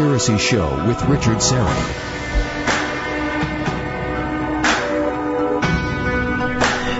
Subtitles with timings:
[0.00, 1.76] Conspiracy Show with Richard Syrett.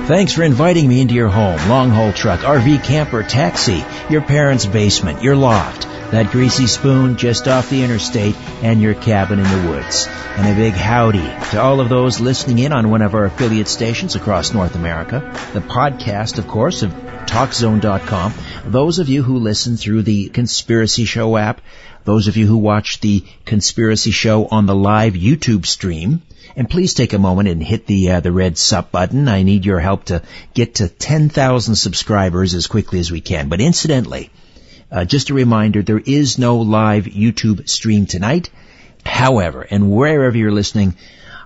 [0.07, 4.67] Thanks for inviting me into your home, long haul truck, RV camper, taxi, your parents'
[4.67, 9.71] basement, your loft, that greasy spoon just off the interstate, and your cabin in the
[9.71, 10.07] woods.
[10.07, 13.68] And a big howdy to all of those listening in on one of our affiliate
[13.68, 15.21] stations across North America.
[15.54, 16.93] The podcast, of course, of
[17.31, 18.35] TalkZone.com.
[18.67, 21.61] Those of you who listen through the Conspiracy Show app,
[22.04, 26.23] those of you who watch the Conspiracy Show on the live YouTube stream,
[26.57, 29.29] and please take a moment and hit the uh, the red sub button.
[29.29, 30.23] I need your help to
[30.54, 33.48] get to 10,000 subscribers as quickly as we can.
[33.48, 34.31] But incidentally,
[34.91, 38.51] uh, just a reminder, there is no live YouTube stream tonight.
[39.05, 40.97] However, and wherever you're listening,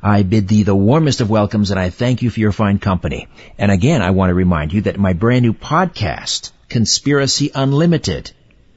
[0.03, 3.27] I bid thee the warmest of welcomes and I thank you for your fine company.
[3.59, 8.33] And again, I want to remind you that my brand new podcast, Conspiracy Unlimited,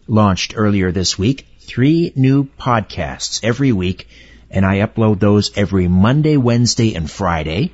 [0.08, 1.46] launched earlier this week.
[1.68, 4.08] Three new podcasts every week
[4.50, 7.72] and I upload those every Monday, Wednesday, and Friday.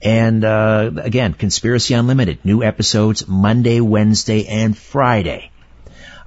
[0.00, 5.50] And uh, again, Conspiracy Unlimited, new episodes Monday, Wednesday, and Friday.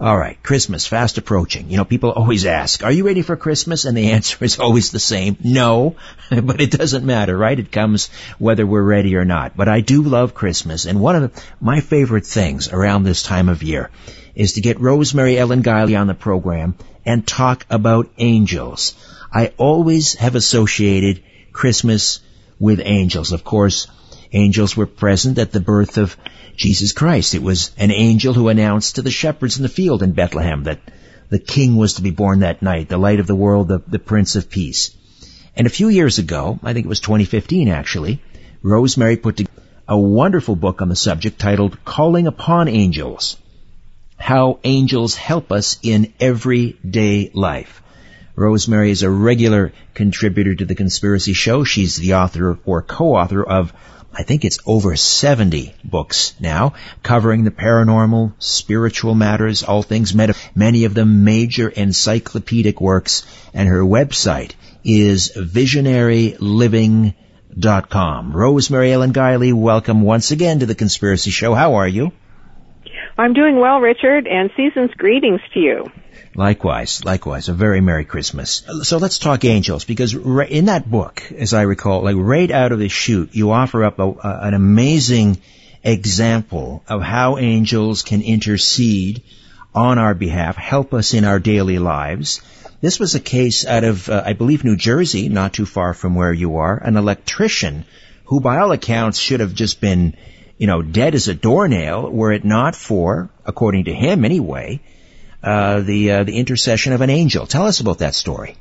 [0.01, 1.69] All right, Christmas fast approaching.
[1.69, 3.85] You know, people always ask, are you ready for Christmas?
[3.85, 5.95] And the answer is always the same, no.
[6.31, 7.59] but it doesn't matter, right?
[7.59, 9.55] It comes whether we're ready or not.
[9.55, 13.61] But I do love Christmas, and one of my favorite things around this time of
[13.61, 13.91] year
[14.33, 18.95] is to get Rosemary Ellen Guiley on the program and talk about angels.
[19.31, 22.21] I always have associated Christmas
[22.61, 23.31] with angels.
[23.31, 23.87] Of course,
[24.31, 26.15] angels were present at the birth of
[26.55, 27.33] Jesus Christ.
[27.33, 30.79] It was an angel who announced to the shepherds in the field in Bethlehem that
[31.29, 33.99] the king was to be born that night, the light of the world, the, the
[33.99, 34.95] prince of peace.
[35.55, 38.21] And a few years ago, I think it was 2015 actually,
[38.61, 43.37] Rosemary put together a wonderful book on the subject titled Calling Upon Angels.
[44.17, 47.81] How Angels Help Us in Everyday Life.
[48.41, 51.63] Rosemary is a regular contributor to the Conspiracy Show.
[51.63, 53.71] She's the author or co-author of
[54.11, 60.33] I think it's over 70 books now, covering the paranormal, spiritual matters, all things meta,
[60.55, 64.53] many of them major encyclopedic works, and her website
[64.83, 68.33] is visionaryliving.com.
[68.33, 71.53] Rosemary Ellen Guiley, welcome once again to the Conspiracy Show.
[71.53, 72.11] How are you?
[73.21, 75.91] I'm doing well, Richard, and season's greetings to you.
[76.33, 77.49] Likewise, likewise.
[77.49, 78.63] A very Merry Christmas.
[78.81, 82.79] So let's talk angels, because in that book, as I recall, like right out of
[82.79, 85.39] the chute, you offer up a, a, an amazing
[85.83, 89.21] example of how angels can intercede
[89.75, 92.41] on our behalf, help us in our daily lives.
[92.81, 96.15] This was a case out of, uh, I believe, New Jersey, not too far from
[96.15, 97.85] where you are, an electrician
[98.25, 100.17] who by all accounts should have just been,
[100.61, 104.79] you know, dead as a doornail were it not for, according to him anyway,
[105.41, 107.47] uh, the uh, the intercession of an angel.
[107.47, 108.55] Tell us about that story.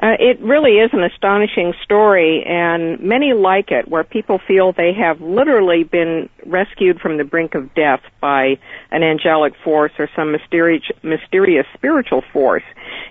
[0.00, 4.92] Uh, it really is an astonishing story, and many like it, where people feel they
[4.92, 8.56] have literally been rescued from the brink of death by
[8.92, 12.62] an angelic force or some mysterious, mysterious spiritual force.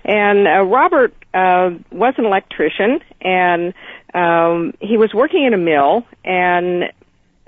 [0.02, 3.74] And uh, Robert uh, was an electrician, and
[4.14, 6.84] um, he was working in a mill, and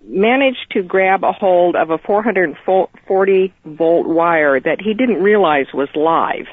[0.09, 5.89] managed to grab a hold of a 440 volt wire that he didn't realize was
[5.95, 6.47] live.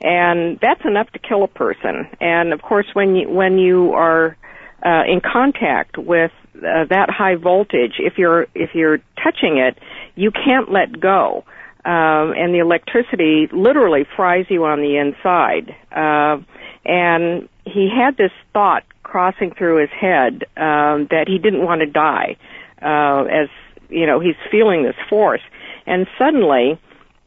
[0.00, 2.08] And that's enough to kill a person.
[2.20, 4.36] And of course, when you, when you are
[4.84, 9.78] uh, in contact with uh, that high voltage, if you're, if you're touching it,
[10.14, 11.44] you can't let go.
[11.84, 15.74] Um, and the electricity literally fries you on the inside.
[15.92, 16.42] Uh,
[16.84, 21.86] and he had this thought crossing through his head um, that he didn't want to
[21.86, 22.36] die
[22.82, 23.48] uh, as
[23.88, 25.42] you know he's feeling this force,
[25.86, 26.78] and suddenly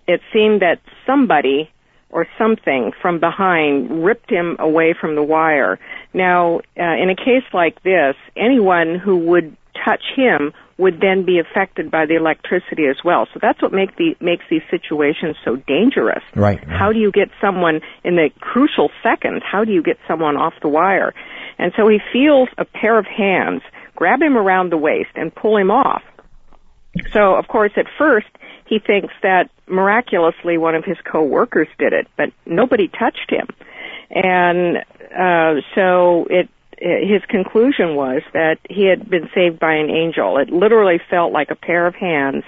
[0.08, 1.70] it seemed that somebody
[2.10, 5.80] or something from behind ripped him away from the wire.
[6.14, 11.40] Now, uh, in a case like this, anyone who would touch him would then be
[11.40, 13.28] affected by the electricity as well.
[13.34, 16.24] So that's what make the, makes these situations so dangerous.
[16.36, 16.68] Right, right.
[16.68, 19.44] How do you get someone in the crucial seconds?
[19.50, 21.14] How do you get someone off the wire?
[21.60, 23.62] And so he feels a pair of hands
[24.04, 26.04] grab him around the waist and pull him off.
[27.14, 28.28] So, of course, at first,
[28.66, 33.48] he thinks that miraculously one of his co-workers did it, but nobody touched him.
[34.10, 34.80] And,
[35.18, 40.38] uh, so it, his conclusion was that he had been saved by an angel.
[40.38, 42.44] It literally felt like a pair of hands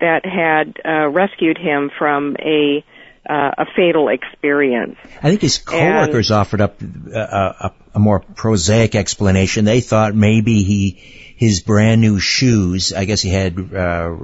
[0.00, 2.84] that had uh, rescued him from a
[3.28, 4.96] uh, a fatal experience.
[5.22, 9.64] I think his coworkers and, offered up a, a, a, more prosaic explanation.
[9.64, 10.90] They thought maybe he
[11.36, 12.92] his brand new shoes.
[12.92, 14.16] I guess he had uh,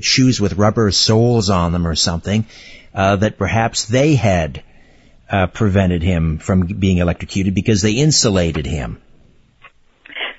[0.00, 2.46] shoes with rubber soles on them or something.
[2.94, 4.62] Uh, that perhaps they had
[5.30, 9.00] uh, prevented him from being electrocuted because they insulated him.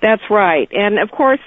[0.02, 1.40] That's right, and of course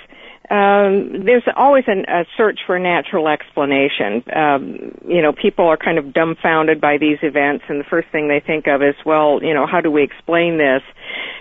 [0.50, 4.22] um, there's always an, a search for a natural explanation.
[4.34, 8.28] Um, you know, people are kind of dumbfounded by these events, and the first thing
[8.28, 10.82] they think of is, well, you know, how do we explain this?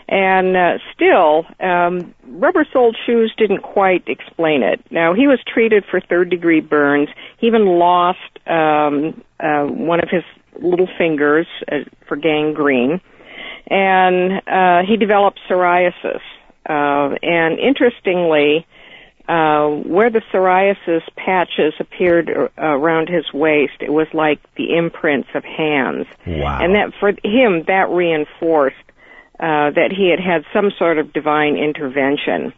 [0.08, 4.80] And uh, still, um, rubber-soled shoes didn't quite explain it.
[4.92, 7.10] Now, he was treated for third-degree burns.
[7.38, 10.24] He even lost um, uh, one of his
[10.60, 13.02] little fingers uh, for gangrene,
[13.68, 16.22] and uh, he developed psoriasis.
[16.68, 18.66] Uh, and interestingly,
[19.28, 25.30] uh, where the psoriasis patches appeared uh, around his waist, it was like the imprints
[25.34, 26.06] of hands.
[26.28, 26.60] Wow.
[26.62, 28.76] And that for him, that reinforced
[29.40, 32.54] uh, that he had had some sort of divine intervention.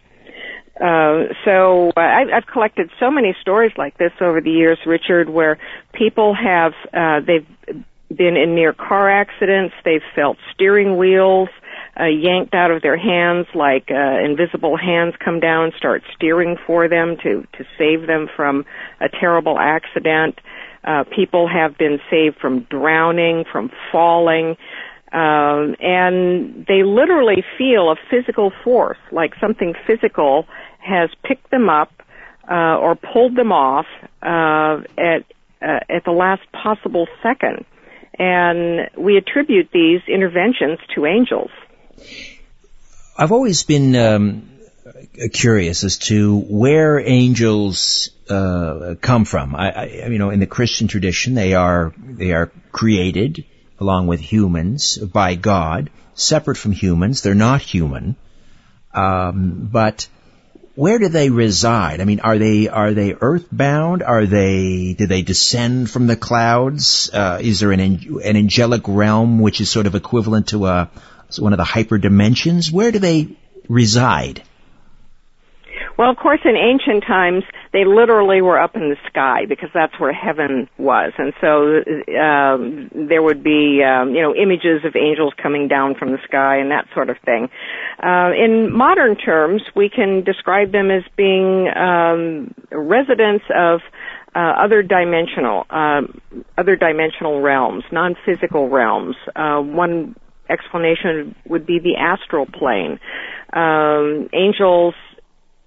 [0.79, 5.29] Uh, so uh, I, I've collected so many stories like this over the years, Richard,
[5.29, 5.57] where
[5.93, 7.47] people have uh, they've
[8.15, 11.66] been in near car accidents, they've felt steering wheels uh,
[12.05, 16.87] yanked out of their hands like uh, invisible hands come down and start steering for
[16.87, 18.65] them to to save them from
[19.01, 20.39] a terrible accident.
[20.83, 24.55] Uh, people have been saved from drowning, from falling,
[25.11, 30.45] um, and they literally feel a physical force, like something physical
[30.79, 31.91] has picked them up
[32.49, 33.85] uh, or pulled them off
[34.21, 35.25] uh, at
[35.61, 37.65] uh, at the last possible second.
[38.19, 41.51] And we attribute these interventions to angels.
[43.17, 44.49] I've always been um,
[45.33, 49.55] curious as to where angels uh, come from.
[49.55, 53.45] I, I, you know, in the Christian tradition, they are they are created
[53.79, 57.21] along with humans by God, separate from humans.
[57.21, 58.15] They're not human,
[58.93, 60.07] um, but
[60.75, 62.01] where do they reside?
[62.01, 64.03] I mean, are they are they earthbound?
[64.03, 67.09] Are they do they descend from the clouds?
[67.11, 70.91] Uh, is there an an angelic realm which is sort of equivalent to a
[71.37, 72.71] one of the hyper dimensions?
[72.71, 73.37] Where do they
[73.67, 74.43] reside?
[75.97, 77.43] Well, of course, in ancient times,
[77.73, 81.81] they literally were up in the sky because that's where heaven was, and so
[82.15, 86.57] um, there would be, um, you know, images of angels coming down from the sky
[86.57, 87.49] and that sort of thing.
[88.01, 93.81] Uh, in modern terms, we can describe them as being um, residents of
[94.35, 96.01] uh, other dimensional, uh,
[96.59, 99.15] other dimensional realms, non-physical realms.
[99.35, 100.15] Uh, one
[100.49, 102.99] explanation would be the astral plane.
[103.53, 104.93] Um, angels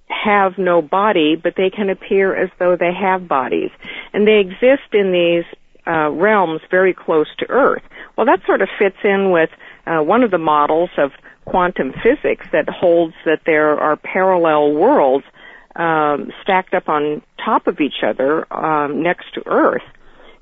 [0.08, 3.70] have no body, but they can appear as though they have bodies.
[4.12, 5.44] And they exist in these
[5.86, 7.82] uh, realms very close to Earth.
[8.16, 9.50] Well, that sort of fits in with
[9.86, 11.12] uh, one of the models of
[11.44, 15.24] quantum physics that holds that there are parallel worlds
[15.76, 19.82] um, stacked up on top of each other um, next to Earth,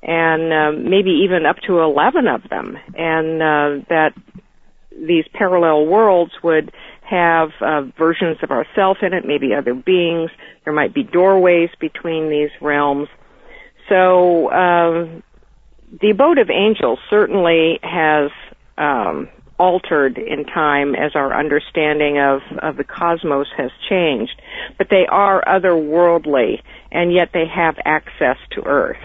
[0.01, 4.13] and uh, maybe even up to 11 of them, and uh, that
[4.91, 10.29] these parallel worlds would have uh, versions of ourself in it, maybe other beings.
[10.63, 13.07] There might be doorways between these realms.
[13.87, 15.21] So uh,
[16.01, 18.29] the abode of angels certainly has
[18.77, 24.39] um, altered in time as our understanding of, of the cosmos has changed.
[24.77, 29.01] But they are otherworldly, and yet they have access to Earth.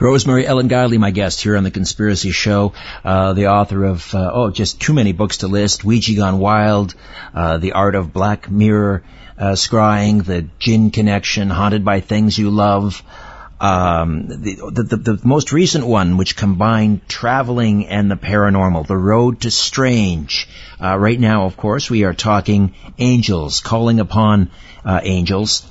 [0.00, 2.72] Rosemary Ellen Guiley, my guest here on the Conspiracy Show,
[3.04, 6.94] uh, the author of uh, oh, just too many books to list: Ouija Gone Wild,
[7.34, 9.02] uh, The Art of Black Mirror
[9.38, 13.02] uh, Scrying, The Djinn Connection, Haunted by Things You Love.
[13.58, 19.40] Um, the, the, the, most recent one, which combined traveling and the paranormal, The Road
[19.42, 20.46] to Strange.
[20.78, 24.50] Uh, right now, of course, we are talking angels, calling upon
[24.84, 25.66] uh, angels.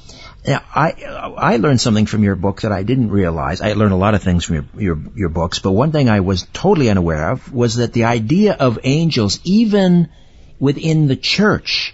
[0.48, 0.94] I
[1.38, 3.62] I learned something from your book that I didn't realize.
[3.62, 6.20] I learned a lot of things from your, your your books, but one thing I
[6.20, 10.10] was totally unaware of was that the idea of angels, even
[10.60, 11.94] within the church,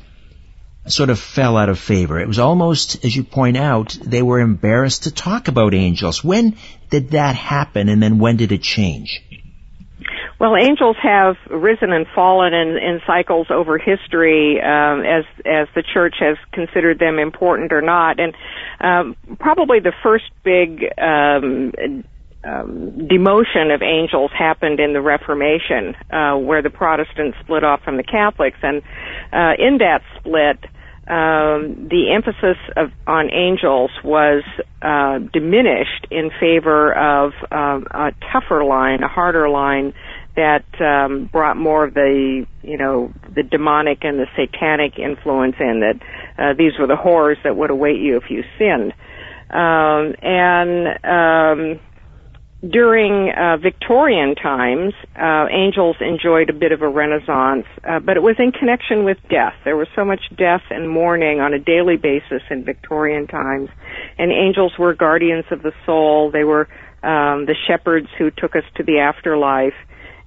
[0.87, 2.19] sort of fell out of favor.
[2.19, 6.23] It was almost, as you point out, they were embarrassed to talk about angels.
[6.23, 6.57] When
[6.89, 9.23] did that happen, and then when did it change?
[10.41, 15.83] Well, angels have risen and fallen in, in cycles over history um, as as the
[15.83, 18.19] church has considered them important or not.
[18.19, 18.35] And
[18.79, 21.73] um, probably the first big um,
[22.43, 27.97] um, demotion of angels happened in the Reformation, uh, where the Protestants split off from
[27.97, 28.81] the Catholics, and
[29.31, 30.57] uh, in that split,
[31.07, 34.43] um, the emphasis of, on angels was
[34.81, 39.93] uh, diminished in favor of uh, a tougher line, a harder line
[40.35, 45.81] that um, brought more of the, you know, the demonic and the satanic influence in.
[45.81, 45.99] That
[46.37, 48.93] uh, these were the horrors that would await you if you sinned,
[49.49, 51.79] um, and um,
[52.67, 58.21] during uh, Victorian times, uh, angels enjoyed a bit of a renaissance, uh, but it
[58.21, 59.55] was in connection with death.
[59.65, 63.69] There was so much death and mourning on a daily basis in Victorian times,
[64.19, 66.29] and angels were guardians of the soul.
[66.29, 66.69] They were
[67.01, 69.73] um, the shepherds who took us to the afterlife,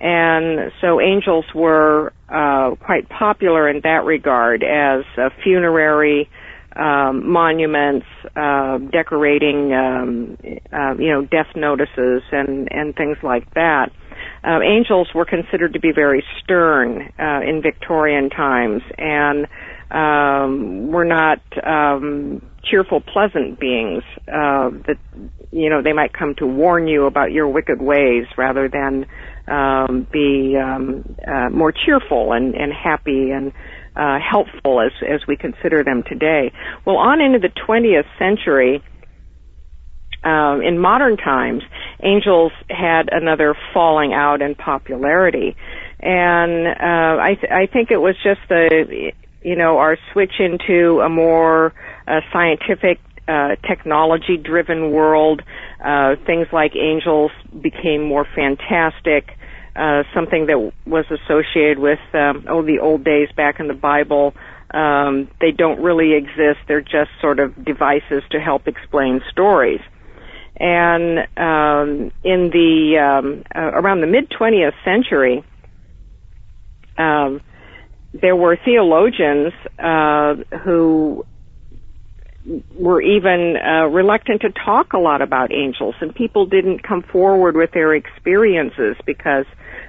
[0.04, 6.28] and so angels were uh, quite popular in that regard as a funerary
[6.76, 8.04] um, monuments,
[8.36, 10.36] uh, decorating, um,
[10.70, 13.92] uh, you know, death notices and and things like that.
[14.46, 19.46] Uh, angels were considered to be very stern uh, in Victorian times, and
[19.90, 24.02] um, were not um, cheerful, pleasant beings.
[24.28, 24.98] Uh, that
[25.50, 29.06] you know they might come to warn you about your wicked ways rather than
[29.46, 33.52] um, be um, uh, more cheerful and, and happy and
[33.96, 36.52] uh, helpful as as we consider them today.
[36.84, 38.82] Well, on into the 20th century.
[40.22, 41.62] Um, in modern times,
[42.02, 45.54] angels had another falling out in popularity,
[46.00, 51.00] and uh, I, th- I think it was just the, you know, our switch into
[51.00, 51.74] a more
[52.08, 55.42] uh, scientific, uh, technology-driven world.
[55.84, 59.33] Uh, things like angels became more fantastic
[59.76, 64.34] uh, something that was associated with um, oh the old days back in the Bible.
[64.72, 66.60] Um, they don't really exist.
[66.66, 69.80] They're just sort of devices to help explain stories.
[70.56, 75.44] And um, in the um, uh, around the mid 20th century,
[76.96, 77.40] um,
[78.12, 81.24] there were theologians uh, who
[82.78, 87.56] were even uh, reluctant to talk a lot about angels, and people didn't come forward
[87.56, 89.46] with their experiences because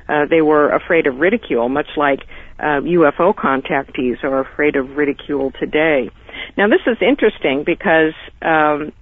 [0.08, 2.22] uh, they were afraid of ridicule, much like
[2.60, 6.10] uh, UFO contactees are afraid of ridicule today.
[6.58, 8.94] Now, this is interesting because, um,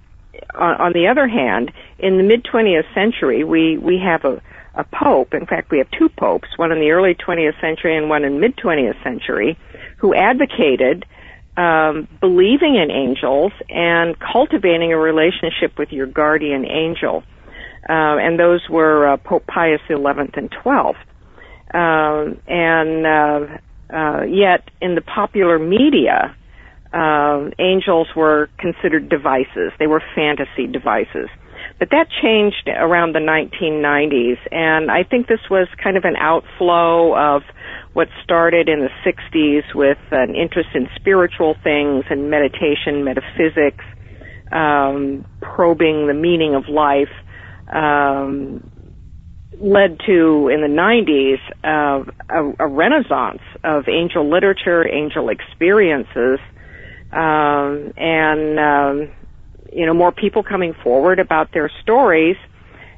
[0.54, 4.42] on, on the other hand, in the mid 20th century, we we have a
[4.76, 5.34] a pope.
[5.34, 8.40] In fact, we have two popes, one in the early 20th century and one in
[8.40, 9.56] mid 20th century,
[9.98, 11.06] who advocated
[11.56, 17.22] um, believing in angels and cultivating a relationship with your guardian angel
[17.88, 20.96] uh, and those were uh, Pope Pius XI and XII.
[21.72, 26.34] Uh, and uh, uh, yet, in the popular media,
[26.92, 29.72] uh, angels were considered devices.
[29.78, 31.28] They were fantasy devices.
[31.78, 37.16] But that changed around the 1990s, and I think this was kind of an outflow
[37.16, 37.42] of
[37.94, 43.84] what started in the 60s with an interest in spiritual things and meditation, metaphysics,
[44.52, 47.08] um, probing the meaning of life,
[47.72, 48.68] um,
[49.60, 56.40] led to in the 90s uh, a, a, renaissance of angel literature, angel experiences,
[57.12, 59.10] um, and um,
[59.72, 62.36] you know more people coming forward about their stories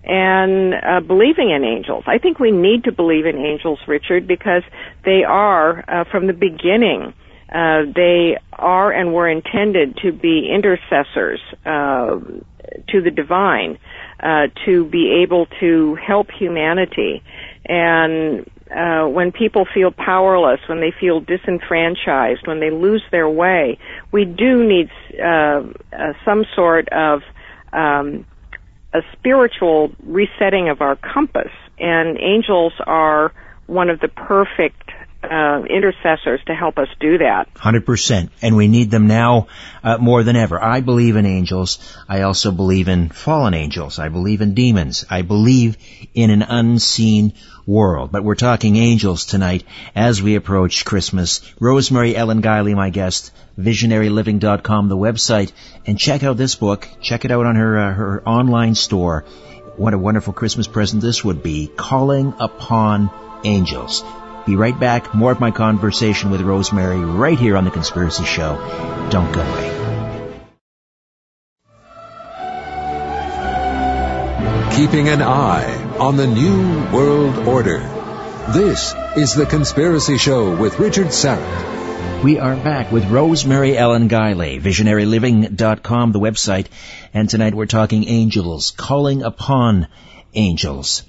[0.07, 2.05] and uh, believing in angels.
[2.07, 4.63] I think we need to believe in angels, Richard, because
[5.05, 7.13] they are uh, from the beginning.
[7.53, 12.21] Uh, they are and were intended to be intercessors uh,
[12.89, 13.79] to the divine
[14.21, 17.23] uh, to be able to help humanity.
[17.65, 23.79] And uh, when people feel powerless, when they feel disenfranchised, when they lose their way,
[24.11, 27.23] we do need uh, uh, some sort of
[27.73, 28.25] um,
[28.97, 31.53] a spiritual resetting of our compass.
[31.79, 33.33] And angels are
[33.67, 34.91] one of the perfect
[35.23, 37.53] uh, intercessors to help us do that.
[37.55, 38.31] 100%.
[38.43, 39.49] And we need them now
[39.83, 40.63] uh, more than ever.
[40.63, 41.79] I believe in angels.
[42.09, 43.99] I also believe in fallen angels.
[43.99, 45.05] I believe in demons.
[45.11, 45.77] I believe
[46.15, 47.33] in an unseen
[47.67, 48.13] world.
[48.13, 51.41] But we're talking angels tonight as we approach Christmas.
[51.61, 55.53] Rosemary Ellen Guiley, my guest, visionaryliving.com, the website,
[55.87, 56.89] and check out this book.
[57.01, 59.25] Check it out on her, uh, her online store.
[59.77, 61.67] What a wonderful Christmas present this would be.
[61.67, 63.11] Calling Upon
[63.45, 64.03] Angels.
[64.47, 65.13] Be right back.
[65.13, 68.57] More of my conversation with Rosemary right here on The Conspiracy Show.
[69.11, 69.73] Don't go away.
[74.77, 77.79] Keeping an eye on the New World Order.
[78.51, 82.23] This is The Conspiracy Show with Richard Syrett.
[82.23, 86.67] We are back with Rosemary Ellen Guiley, visionaryliving.com, the website.
[87.13, 89.89] And tonight we're talking angels, calling upon
[90.37, 91.03] angels.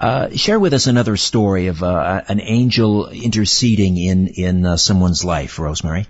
[0.00, 5.24] Uh, share with us another story of uh, an angel interceding in in uh, someone's
[5.24, 6.06] life, Rosemary.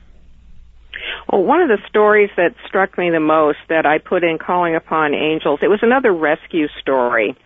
[1.30, 4.74] Well, one of the stories that struck me the most that I put in Calling
[4.74, 7.36] Upon Angels, it was another rescue story.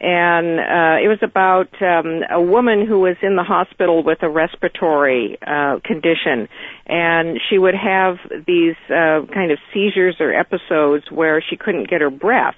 [0.00, 4.28] And uh, it was about um, a woman who was in the hospital with a
[4.28, 6.48] respiratory uh, condition,
[6.86, 8.16] and she would have
[8.46, 12.56] these uh, kind of seizures or episodes where she couldn't get her breath,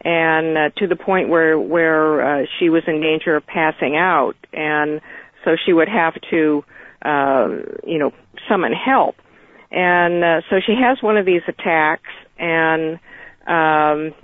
[0.00, 4.36] and uh, to the point where where uh, she was in danger of passing out,
[4.52, 5.00] and
[5.44, 6.64] so she would have to,
[7.04, 7.48] uh,
[7.86, 8.12] you know,
[8.48, 9.16] summon help.
[9.70, 12.98] And uh, so she has one of these attacks, and
[13.46, 14.14] um,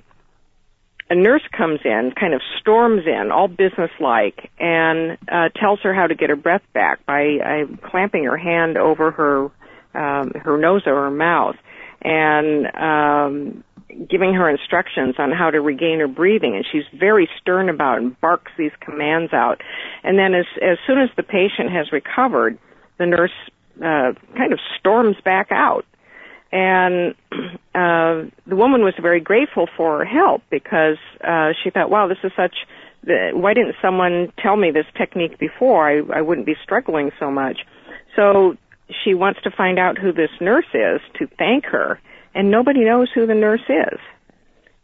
[1.08, 6.06] a nurse comes in, kind of storms in, all businesslike, and uh, tells her how
[6.06, 9.50] to get her breath back by uh, clamping her hand over her
[9.94, 11.56] um, her nose or her mouth,
[12.02, 13.64] and um,
[14.08, 16.54] giving her instructions on how to regain her breathing.
[16.54, 19.60] And she's very stern about and barks these commands out.
[20.02, 22.58] And then, as as soon as the patient has recovered,
[22.98, 23.32] the nurse
[23.78, 25.84] uh, kind of storms back out.
[26.52, 27.14] And
[27.74, 32.18] uh, the woman was very grateful for her help because uh, she thought, "Wow, this
[32.22, 32.54] is such.
[33.04, 35.88] Why didn't someone tell me this technique before?
[35.88, 37.58] I, I wouldn't be struggling so much."
[38.16, 38.56] So
[39.04, 42.00] she wants to find out who this nurse is to thank her,
[42.34, 43.98] and nobody knows who the nurse is.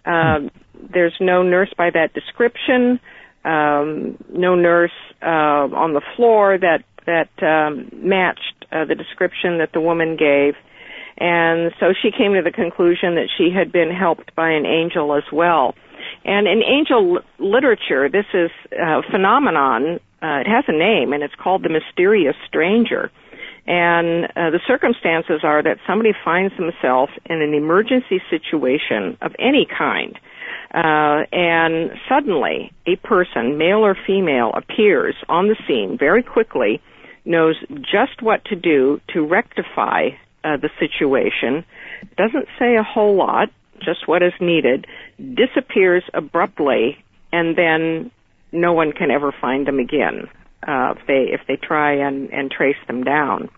[0.04, 0.50] Um,
[0.92, 2.98] there's no nurse by that description.
[3.44, 9.72] Um, no nurse uh, on the floor that that um, matched uh, the description that
[9.72, 10.54] the woman gave.
[11.18, 15.14] And so she came to the conclusion that she had been helped by an angel
[15.14, 15.74] as well.
[16.24, 20.00] And in angel literature, this is a phenomenon.
[20.22, 23.10] Uh, it has a name, and it's called the mysterious stranger.
[23.66, 29.66] And uh, the circumstances are that somebody finds themselves in an emergency situation of any
[29.66, 30.18] kind,
[30.74, 36.80] uh, and suddenly a person, male or female, appears on the scene very quickly
[37.24, 40.08] knows just what to do to rectify
[40.44, 41.64] uh, the situation,
[42.16, 43.48] doesn't say a whole lot,
[43.78, 44.86] just what is needed,
[45.18, 46.96] disappears abruptly,
[47.30, 48.10] and then
[48.50, 50.28] no one can ever find them again
[50.66, 53.48] uh, if they if they try and, and trace them down.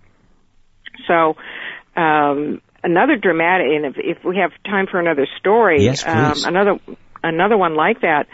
[1.07, 1.37] So
[1.97, 6.79] um, another dramatic, and if, if we have time for another story, yes, um, another
[7.23, 8.27] another one like that.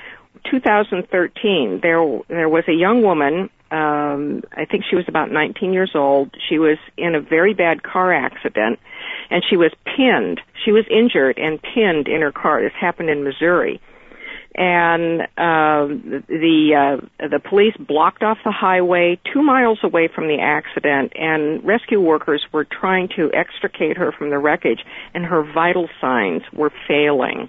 [0.51, 5.93] 2013, there there was a young woman um, I think she was about 19 years
[5.95, 6.35] old.
[6.49, 8.81] She was in a very bad car accident,
[9.31, 10.41] and she was pinned.
[10.65, 12.63] She was injured and pinned in her car.
[12.63, 13.81] This happened in Missouri,
[14.55, 15.87] and uh,
[16.29, 21.65] the uh, the police blocked off the highway two miles away from the accident, and
[21.65, 24.81] rescue workers were trying to extricate her from the wreckage,
[25.15, 27.49] and her vital signs were failing.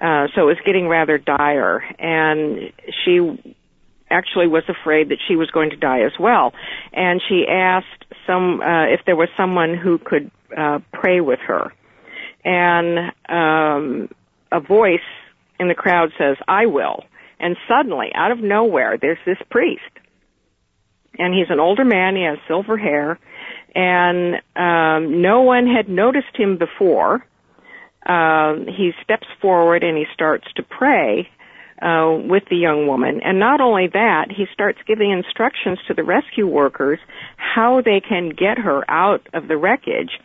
[0.00, 2.72] Uh, so it was getting rather dire, and
[3.04, 3.54] she
[4.10, 6.52] actually was afraid that she was going to die as well.
[6.92, 11.72] And she asked some uh, if there was someone who could uh, pray with her.
[12.44, 14.08] And um,
[14.52, 15.00] a voice
[15.58, 17.04] in the crowd says, "I will."
[17.40, 19.82] And suddenly, out of nowhere, there's this priest,
[21.18, 22.16] and he's an older man.
[22.16, 23.18] He has silver hair,
[23.74, 27.24] and um, no one had noticed him before.
[28.06, 31.28] Uh, he steps forward and he starts to pray
[31.80, 33.20] uh, with the young woman.
[33.24, 36.98] And not only that, he starts giving instructions to the rescue workers
[37.36, 40.20] how they can get her out of the wreckage.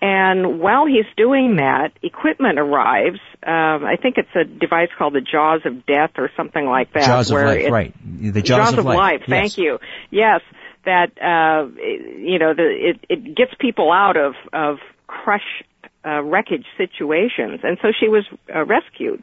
[0.00, 3.18] And while he's doing that, equipment arrives.
[3.42, 7.06] Um, I think it's a device called the Jaws of Death or something like that.
[7.06, 7.94] Jaws where of Life, it, right.
[8.32, 8.96] The Jaws, Jaws of, Life.
[8.96, 9.22] Life.
[9.26, 9.78] Thank you.
[10.10, 10.42] Yes,
[10.84, 15.64] that uh, you know, the, it it gets people out of of crush
[16.04, 19.22] uh, wreckage situations, and so she was uh, rescued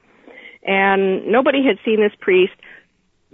[0.66, 2.54] and nobody had seen this priest.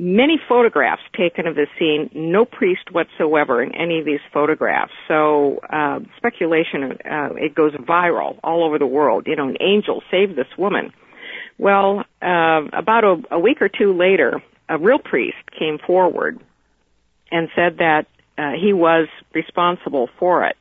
[0.01, 4.93] Many photographs taken of the scene, no priest whatsoever in any of these photographs.
[5.09, 9.27] So uh, speculation, uh, it goes viral all over the world.
[9.27, 10.93] You know, an angel saved this woman.
[11.57, 16.39] Well, uh, about a, a week or two later, a real priest came forward
[17.29, 18.05] and said that
[18.37, 20.55] uh, he was responsible for it.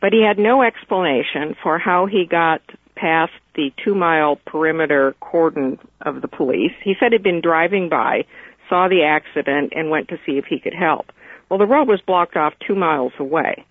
[0.00, 2.60] But he had no explanation for how he got
[2.96, 6.72] past the two mile perimeter cordon of the police.
[6.82, 8.24] He said he'd been driving by,
[8.72, 11.12] saw the accident, and went to see if he could help.
[11.50, 13.66] Well, the road was blocked off two miles away.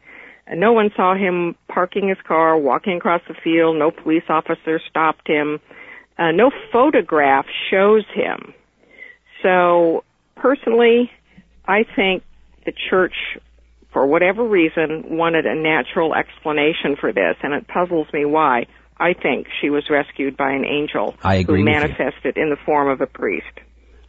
[0.45, 3.77] And no one saw him parking his car, walking across the field.
[3.77, 5.59] No police officer stopped him.
[6.19, 8.53] Uh, no photograph shows him.
[9.41, 10.03] So,
[10.35, 11.09] personally,
[11.65, 12.21] I think
[12.63, 13.15] the church,
[13.91, 18.67] for whatever reason, wanted a natural explanation for this, and it puzzles me why.
[18.97, 22.87] I think she was rescued by an angel I agree who manifested in the form
[22.87, 23.61] of a priest.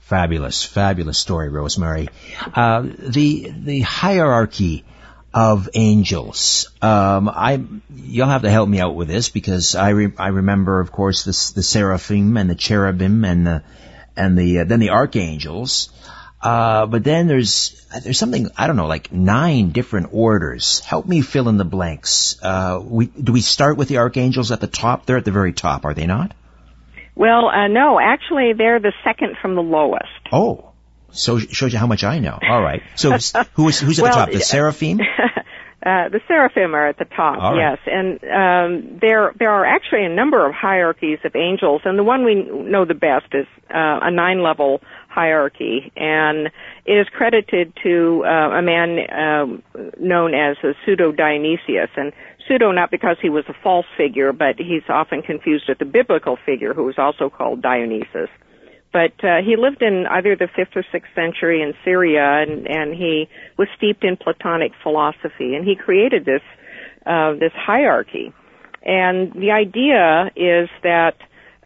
[0.03, 2.09] Fabulous, fabulous story, Rosemary.
[2.55, 4.85] Uh, the the hierarchy
[5.33, 6.71] of angels.
[6.83, 10.81] Um, I you'll have to help me out with this because I re, I remember,
[10.81, 13.63] of course, the the seraphim and the cherubim and the
[14.17, 15.91] and the uh, then the archangels.
[16.43, 20.81] Uh, but then there's there's something I don't know, like nine different orders.
[20.81, 22.37] Help me fill in the blanks.
[22.43, 25.07] Uh, we do we start with the archangels at the top?
[25.07, 26.35] They're at the very top, are they not?
[27.15, 30.09] Well, uh, no, actually, they're the second from the lowest.
[30.31, 30.73] Oh,
[31.11, 32.39] so shows you how much I know.
[32.43, 32.83] All right.
[32.97, 33.11] So
[33.55, 34.31] who's who's at well, the top?
[34.31, 35.01] The seraphim.
[35.85, 37.57] Uh, the seraphim are at the top, right.
[37.57, 42.05] yes, and um, there there are actually a number of hierarchies of angels, and the
[42.05, 46.53] one we know the best is uh, a nine level hierarchy, and
[46.87, 49.63] it is credited to uh, a man um,
[49.99, 52.13] known as a pseudo Dionysius, and
[52.47, 56.37] pseudo not because he was a false figure, but he's often confused with the biblical
[56.45, 58.29] figure who was also called Dionysus
[58.93, 62.95] but uh, he lived in either the fifth or sixth century in Syria, and and
[62.95, 66.43] he was steeped in Platonic philosophy, and he created this
[67.07, 68.33] uh, this hierarchy.
[68.83, 71.17] And the idea is that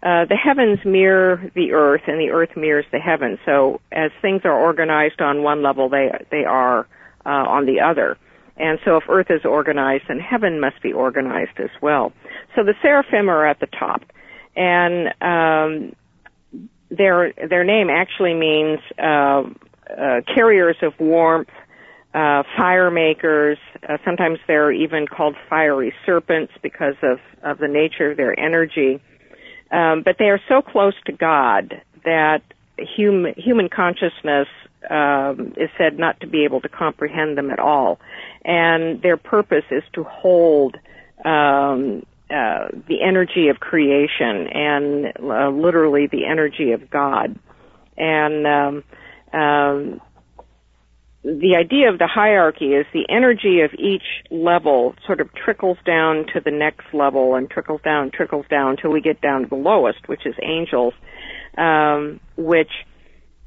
[0.03, 3.39] uh, the heavens mirror the earth, and the earth mirrors the heavens.
[3.45, 6.87] So as things are organized on one level, they they are
[7.25, 8.17] uh, on the other.
[8.57, 12.13] And so if earth is organized, then heaven must be organized as well.
[12.55, 14.03] So the seraphim are at the top.
[14.57, 15.95] And um,
[16.91, 19.43] their their name actually means uh,
[19.91, 21.51] uh, carriers of warmth,
[22.15, 23.59] uh, fire makers.
[23.87, 29.01] Uh, sometimes they're even called fiery serpents because of of the nature of their energy.
[29.71, 32.43] Um, but they are so close to God that
[32.79, 34.49] human human consciousness
[34.89, 37.99] um, is said not to be able to comprehend them at all,
[38.47, 40.77] and their purpose is to hold
[41.25, 47.37] um, uh, the energy of creation and uh, literally the energy of God.
[47.99, 48.85] And um,
[49.33, 50.01] um,
[51.25, 56.27] the idea of the hierarchy is the energy of each level sort of trickles down
[56.33, 59.57] to the next level and trickles down, trickles down until we get down to the
[59.57, 60.95] lowest, which is angels,
[61.59, 62.71] um, which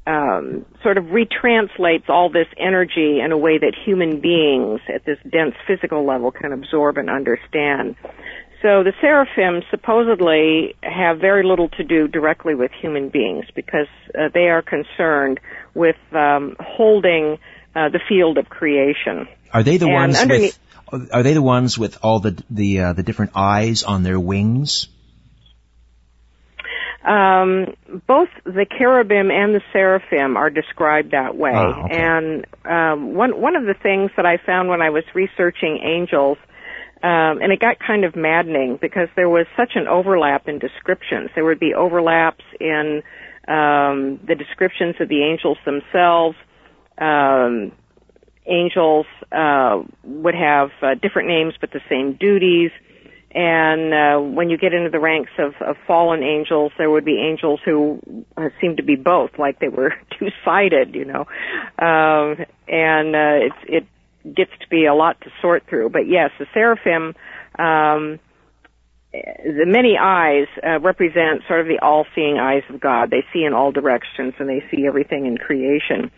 [0.06, 5.18] um, sort of retranslates all this energy in a way that human beings at this
[5.28, 7.96] dense physical level can absorb and understand.
[8.62, 14.28] So the seraphim supposedly have very little to do directly with human beings because uh,
[14.34, 15.40] they are concerned
[15.74, 17.38] with um, holding
[17.74, 19.28] uh, the field of creation.
[19.52, 20.58] Are they the And ones underneath-
[20.92, 21.10] with?
[21.12, 24.88] Are they the ones with all the the uh, the different eyes on their wings?
[27.04, 27.74] Um,
[28.06, 31.52] both the cherubim and the seraphim are described that way.
[31.54, 31.96] Ah, okay.
[31.96, 36.36] And um, one one of the things that I found when I was researching angels,
[37.02, 41.30] um, and it got kind of maddening because there was such an overlap in descriptions.
[41.34, 43.02] There would be overlaps in
[43.48, 46.36] um, the descriptions of the angels themselves.
[46.98, 47.72] Um,
[48.46, 52.72] angels uh, would have uh, different names but the same duties.
[53.32, 57.18] And uh, when you get into the ranks of, of fallen angels, there would be
[57.20, 58.00] angels who
[58.36, 61.26] uh, seemed to be both, like they were two-sided, you know.
[61.78, 65.90] Um, and uh, it, it gets to be a lot to sort through.
[65.90, 67.14] But yes, the seraphim,
[67.58, 68.18] um,
[69.12, 73.10] the many eyes uh, represent sort of the all-seeing eyes of God.
[73.10, 76.10] They see in all directions and they see everything in creation.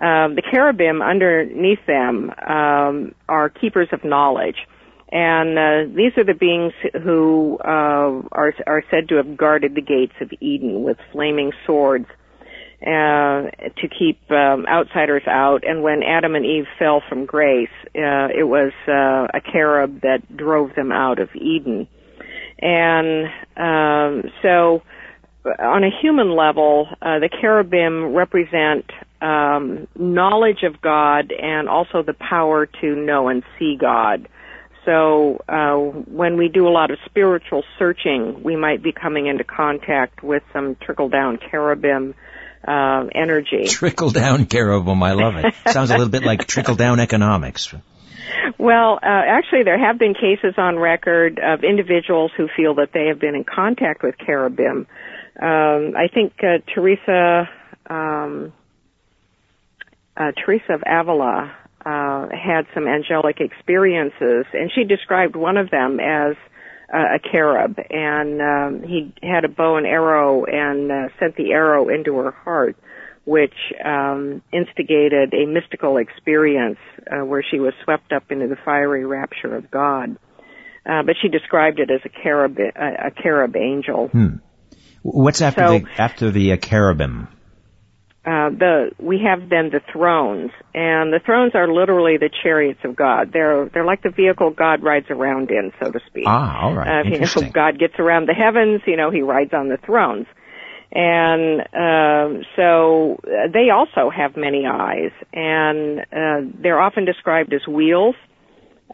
[0.00, 4.56] Um, the cherubim underneath them um, are keepers of knowledge,
[5.14, 6.72] and uh, these are the beings
[7.04, 12.06] who uh, are are said to have guarded the gates of Eden with flaming swords
[12.82, 13.46] uh,
[13.78, 15.62] to keep um, outsiders out.
[15.62, 20.36] And when Adam and Eve fell from grace, uh, it was uh, a cherub that
[20.36, 21.86] drove them out of Eden.
[22.58, 24.82] And um, so,
[25.44, 28.90] on a human level, uh, the cherubim represent
[29.22, 34.28] um, knowledge of God and also the power to know and see God.
[34.84, 39.44] So uh, when we do a lot of spiritual searching, we might be coming into
[39.44, 42.14] contact with some trickle down cherubim
[42.66, 43.64] uh, energy.
[43.68, 45.54] Trickle down cherubim, I love it.
[45.70, 47.74] Sounds a little bit like trickle down economics.
[48.58, 53.06] Well, uh, actually, there have been cases on record of individuals who feel that they
[53.08, 54.86] have been in contact with cherubim.
[55.40, 57.50] Um, I think uh, Teresa
[57.88, 58.52] um,
[60.16, 66.00] uh, Teresa of Avila uh, had some angelic experiences, and she described one of them
[66.00, 66.36] as
[66.92, 71.52] uh, a cherub, and um, he had a bow and arrow and uh, sent the
[71.52, 72.76] arrow into her heart,
[73.24, 76.78] which um, instigated a mystical experience
[77.10, 80.16] uh, where she was swept up into the fiery rapture of God.
[80.86, 84.08] Uh, but she described it as a cherub, a, a cherub angel.
[84.08, 84.36] Hmm.
[85.02, 87.28] What's after So- the after the uh, cherubim?
[88.26, 92.96] Uh, the we have then the thrones, and the thrones are literally the chariots of
[92.96, 93.32] God.
[93.34, 96.24] They're they're like the vehicle God rides around in, so to speak.
[96.26, 97.00] Ah, all right.
[97.00, 98.80] Uh, you know, God gets around the heavens.
[98.86, 100.26] You know, He rides on the thrones,
[100.90, 107.66] and um, so uh, they also have many eyes, and uh, they're often described as
[107.68, 108.14] wheels.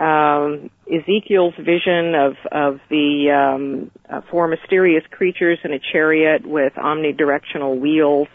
[0.00, 6.72] Um, Ezekiel's vision of of the um, uh, four mysterious creatures in a chariot with
[6.72, 8.26] omnidirectional wheels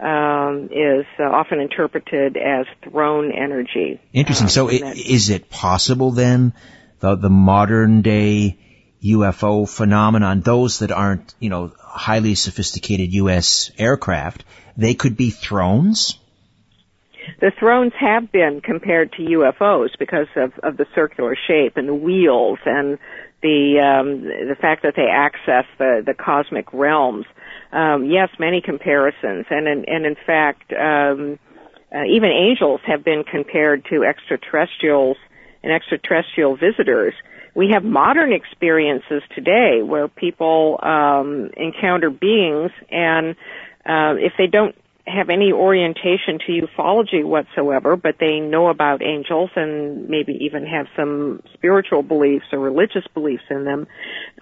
[0.00, 4.00] um, is uh, often interpreted as throne energy.
[4.12, 4.46] Interesting.
[4.46, 6.52] Um, so, and i that- is it possible then
[7.00, 8.58] the the modern day
[9.04, 13.70] UFO phenomenon, those that aren't you know highly sophisticated U.S.
[13.78, 14.44] aircraft,
[14.76, 16.18] they could be thrones?
[17.40, 21.94] the thrones have been compared to UFOs because of, of the circular shape and the
[21.94, 22.98] wheels and
[23.42, 27.26] the um, the fact that they access the, the cosmic realms.
[27.72, 31.38] Um, yes, many comparisons, and in, and in fact, um,
[31.94, 35.16] uh, even angels have been compared to extraterrestrials
[35.62, 37.14] and extraterrestrial visitors.
[37.54, 43.36] We have modern experiences today where people um, encounter beings, and
[43.84, 44.74] uh, if they don't
[45.08, 50.86] have any orientation to ufology whatsoever, but they know about angels and maybe even have
[50.96, 53.86] some spiritual beliefs or religious beliefs in them,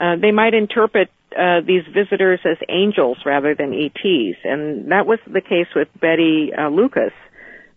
[0.00, 4.38] uh, they might interpret uh, these visitors as angels rather than ETs.
[4.44, 7.12] And that was the case with Betty uh, Lucas,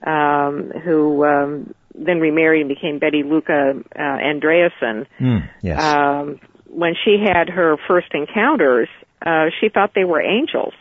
[0.05, 5.05] um, who um, then remarried and became Betty Luca uh, Andreasson.
[5.17, 5.83] Hmm, yes.
[5.83, 8.87] Um, when she had her first encounters,
[9.25, 10.73] uh, she thought they were angels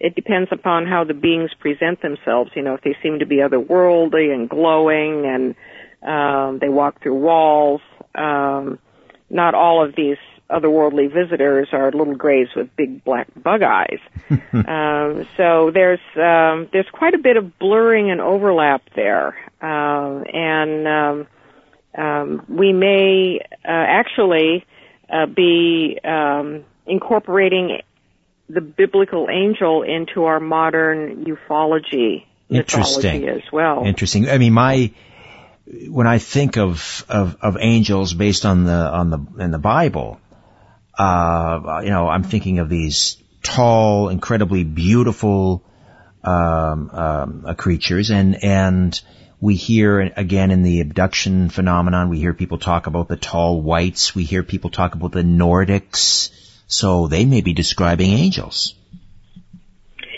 [0.00, 2.50] it depends upon how the beings present themselves.
[2.54, 5.54] You know, if they seem to be otherworldly and glowing and
[6.04, 7.80] um, they walk through walls.
[8.14, 8.78] Um,
[9.30, 10.18] not all of these
[10.50, 13.98] otherworldly visitors are little grays with big black bug eyes.
[14.52, 20.86] um, so there's um, there's quite a bit of blurring and overlap there, um, and
[20.86, 21.26] um,
[21.96, 24.64] um, we may uh, actually
[25.10, 27.80] uh, be um, incorporating
[28.48, 33.22] the biblical angel into our modern ufology Interesting.
[33.22, 33.84] mythology as well.
[33.84, 34.28] Interesting.
[34.28, 34.92] I mean, my
[35.88, 40.20] when I think of of, of angels based on the on the in the Bible,
[40.98, 45.64] uh, you know, I'm thinking of these tall, incredibly beautiful
[46.22, 49.00] um, um, uh, creatures, and and
[49.40, 54.14] we hear again in the abduction phenomenon, we hear people talk about the tall whites.
[54.14, 56.30] We hear people talk about the Nordics.
[56.66, 58.74] So they may be describing angels.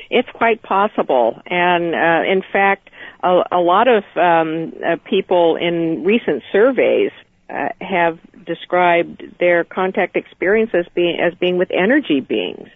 [0.09, 2.90] It's quite possible, and uh, in fact,
[3.22, 7.11] a, a lot of um, uh, people in recent surveys
[7.50, 12.68] uh, have described their contact experiences being as being with energy beings.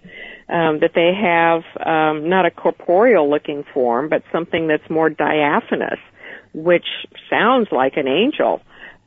[0.49, 6.01] Um, that they have um, not a corporeal looking form, but something that's more diaphanous,
[6.53, 6.87] which
[7.31, 8.61] sounds like an angel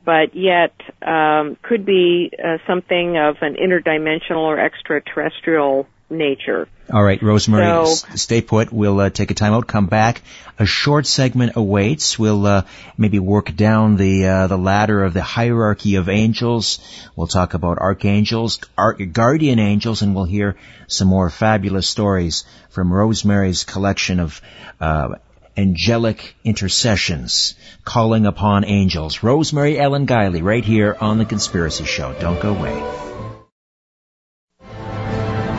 [0.04, 6.68] but yet um, could be uh, something of an interdimensional or extraterrestrial nature.
[6.92, 8.70] All right, Rosemary, So- s- stay put.
[8.72, 10.20] We'll uh, take a time out, come back.
[10.58, 12.18] A short segment awaits.
[12.18, 12.62] We'll uh,
[12.98, 16.78] maybe work down the uh, the ladder of the hierarchy of angels.
[17.16, 22.92] We'll talk about archangels, ar- guardian angels, and we'll hear some more fabulous stories from
[22.92, 24.40] Rosemary's collection of
[24.80, 25.14] uh,
[25.56, 29.22] angelic intercessions, calling upon angels.
[29.22, 32.14] Rosemary Ellen Guiley, right here on the Conspiracy Show.
[32.20, 33.02] Don't go away.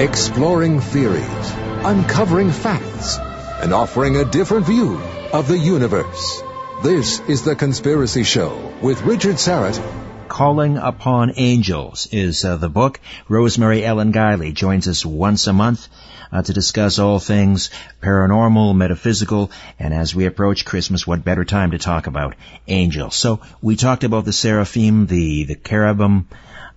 [0.04, 1.54] Exploring theories,
[1.84, 3.18] uncovering facts,
[3.62, 5.00] and offering a different view
[5.32, 6.44] of the universe.
[6.84, 9.80] This is The Conspiracy Show with Richard Syrett
[10.28, 13.00] Calling Upon Angels is uh, the book.
[13.30, 15.88] Rosemary Ellen Guiley joins us once a month
[16.32, 17.70] uh, to discuss all things
[18.02, 22.36] paranormal, metaphysical, and as we approach Christmas, what better time to talk about
[22.68, 23.16] angels?
[23.16, 26.28] So we talked about the seraphim, the the cherubim,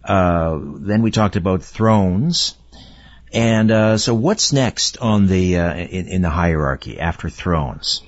[0.04, 2.56] uh, then we talked about thrones.
[3.32, 8.02] And uh, so, what's next on the uh, in, in the hierarchy after thrones?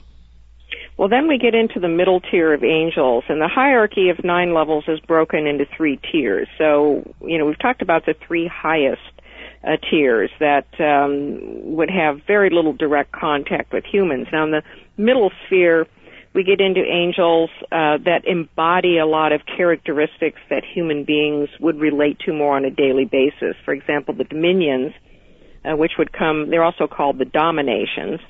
[0.96, 4.54] Well, then we get into the middle tier of angels, and the hierarchy of nine
[4.54, 6.48] levels is broken into three tiers.
[6.58, 9.00] So, you know, we've talked about the three highest
[9.64, 14.26] uh, tiers that um, would have very little direct contact with humans.
[14.32, 14.62] Now, in the
[14.96, 15.86] middle sphere,
[16.32, 21.78] we get into angels uh, that embody a lot of characteristics that human beings would
[21.78, 23.56] relate to more on a daily basis.
[23.64, 24.92] For example, the dominions,
[25.64, 28.20] uh, which would come, they're also called the dominations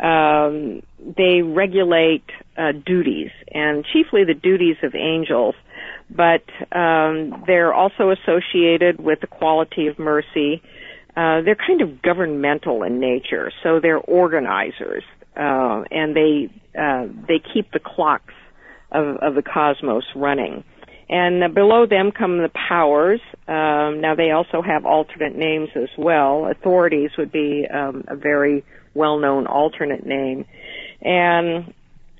[0.00, 2.24] um, they regulate
[2.56, 5.54] uh, duties, and chiefly the duties of angels.
[6.14, 6.42] But
[6.76, 10.62] um, they're also associated with the quality of mercy.
[11.16, 15.04] Uh, they're kind of governmental in nature, so they're organizers.
[15.36, 18.34] uh, and they uh, they keep the clocks
[18.92, 20.64] of, of the cosmos running.
[21.08, 23.20] And below them come the powers.
[23.48, 26.46] Um, now they also have alternate names as well.
[26.48, 30.44] Authorities would be um, a very well-known alternate name,
[31.00, 31.72] and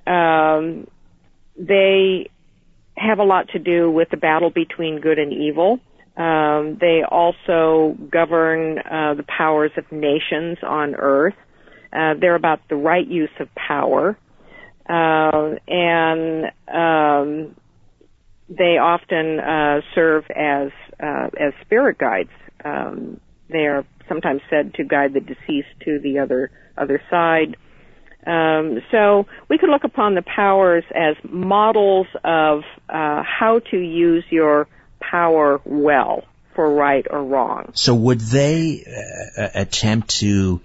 [0.06, 0.86] um,
[1.56, 2.30] they
[3.00, 5.80] have a lot to do with the battle between good and evil.
[6.16, 11.34] Um, they also govern uh, the powers of nations on Earth.
[11.92, 14.18] Uh, they're about the right use of power,
[14.88, 17.56] uh, and um,
[18.48, 20.70] they often uh, serve as
[21.02, 22.30] uh, as spirit guides.
[22.64, 27.56] Um, they are sometimes said to guide the deceased to the other other side.
[28.26, 34.24] Um, so we could look upon the powers as models of uh, how to use
[34.30, 34.68] your
[35.00, 37.72] power well for right or wrong.
[37.74, 40.60] So would they uh, attempt to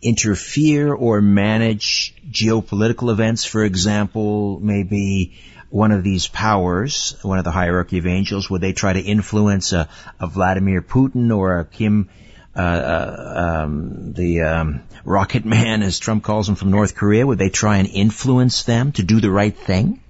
[0.00, 5.38] interfere or manage geopolitical events, for example, maybe
[5.70, 9.72] one of these powers, one of the hierarchy of angels, would they try to influence
[9.72, 9.88] a,
[10.20, 12.10] a Vladimir Putin or a Kim
[12.54, 17.26] uh, uh, um, the um, Rocket Man, as Trump calls him, from North Korea?
[17.26, 20.00] Would they try and influence them to do the right thing?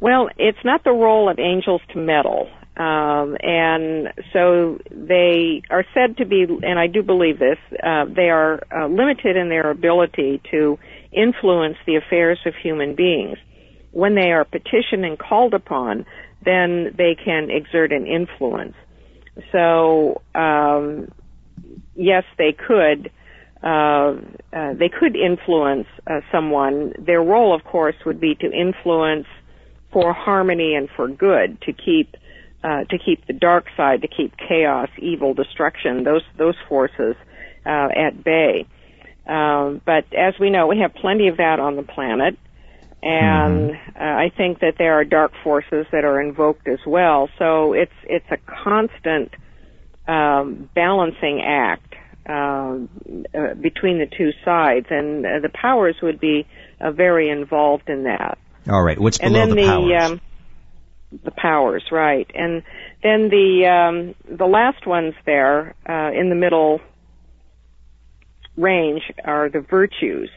[0.00, 2.48] Well, it's not the role of angels to meddle.
[2.76, 8.30] Um, and so they are said to be, and I do believe this, uh, they
[8.30, 10.78] are uh, limited in their ability to
[11.10, 13.38] influence the affairs of human beings.
[13.90, 16.06] When they are petitioned and called upon,
[16.44, 18.74] then they can exert an influence.
[19.52, 21.10] So um,
[21.94, 23.10] yes, they could.
[23.62, 24.14] Uh,
[24.52, 26.94] uh, they could influence uh, someone.
[26.96, 29.26] Their role, of course, would be to influence
[29.92, 32.16] for harmony and for good, to keep
[32.62, 37.16] uh, to keep the dark side, to keep chaos, evil, destruction, those those forces
[37.66, 38.66] uh, at bay.
[39.26, 42.38] Um, but as we know, we have plenty of that on the planet,
[43.02, 43.96] and mm-hmm.
[43.96, 47.28] uh, I think that there are dark forces that are invoked as well.
[47.38, 49.32] So it's it's a constant
[50.06, 51.94] um, balancing act
[52.28, 52.78] uh,
[53.34, 56.46] uh, between the two sides, and uh, the powers would be
[56.80, 58.38] uh, very involved in that.
[58.68, 60.10] All right, what's below and then the, the powers?
[60.10, 60.20] Um,
[61.24, 62.62] the powers, right, and
[63.02, 66.80] then the um, the last ones there uh, in the middle
[68.56, 70.30] range are the virtues.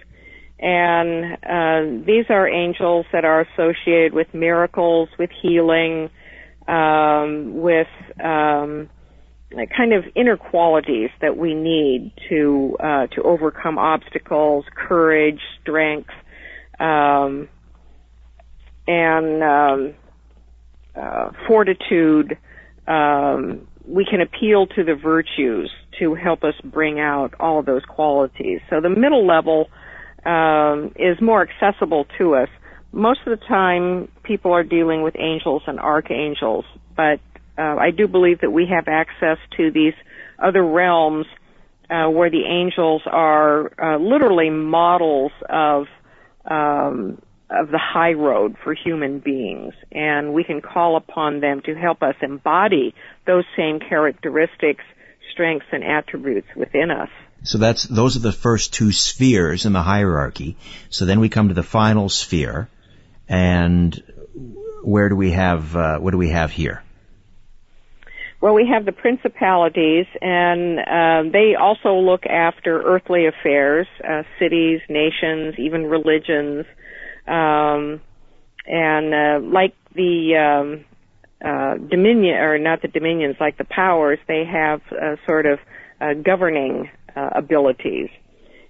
[0.62, 6.12] And uh, these are angels that are associated with miracles, with healing,
[6.67, 7.88] um, with
[8.24, 8.88] um,
[9.76, 16.12] kind of inner qualities that we need to uh, to overcome obstacles, courage, strength,
[16.80, 17.50] um,
[18.88, 19.93] and um,
[20.95, 22.38] uh, fortitude.
[22.88, 27.84] Um, we can appeal to the virtues to help us bring out all of those
[27.86, 28.60] qualities.
[28.69, 29.69] So the middle level
[30.25, 32.49] um, is more accessible to us.
[32.91, 37.19] Most of the time, people are dealing with angels and archangels, but
[37.57, 39.93] uh, I do believe that we have access to these
[40.39, 41.25] other realms
[41.89, 45.88] uh, where the angels are uh, literally models of
[46.49, 51.75] um, of the high road for human beings, and we can call upon them to
[51.75, 52.95] help us embody
[53.27, 54.84] those same characteristics,
[55.31, 57.10] strengths, and attributes within us.
[57.43, 60.58] So that's those are the first two spheres in the hierarchy.
[60.89, 62.69] So then we come to the final sphere,
[63.27, 63.99] and
[64.84, 66.84] where do we have uh, what do we have here?
[68.39, 74.82] Well, we have the principalities, and uh, they also look after earthly affairs, uh, cities,
[74.89, 76.65] nations, even religions,
[77.27, 78.01] um,
[78.65, 80.86] and uh, like the um,
[81.39, 84.82] uh, dominion, or not the dominions, like the powers, they have
[85.27, 85.60] sort of
[86.01, 88.10] uh, governing uh, abilities.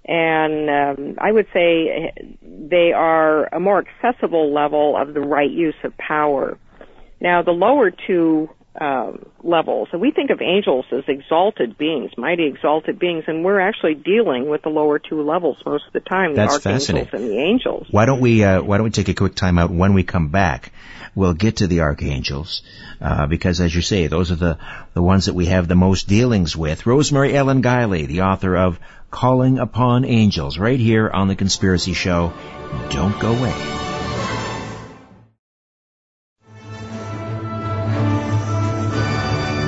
[0.04, 2.12] And um, I would say
[2.42, 6.58] they are a more accessible level of the right use of power.
[7.20, 8.50] Now, the lower two
[8.80, 9.88] um, levels.
[9.92, 14.48] And we think of angels as exalted beings, mighty exalted beings, and we're actually dealing
[14.48, 17.86] with the lower two levels most of the time, That's the archangels and the angels.
[17.90, 19.70] Why don't we uh, Why don't we take a quick time out?
[19.70, 20.72] When we come back,
[21.14, 22.62] we'll get to the archangels
[23.00, 24.58] uh, because, as you say, those are the
[24.94, 26.86] the ones that we have the most dealings with.
[26.86, 28.78] Rosemary Ellen Guiley, the author of
[29.10, 32.32] Calling Upon Angels, right here on the Conspiracy Show.
[32.88, 33.81] Don't go away.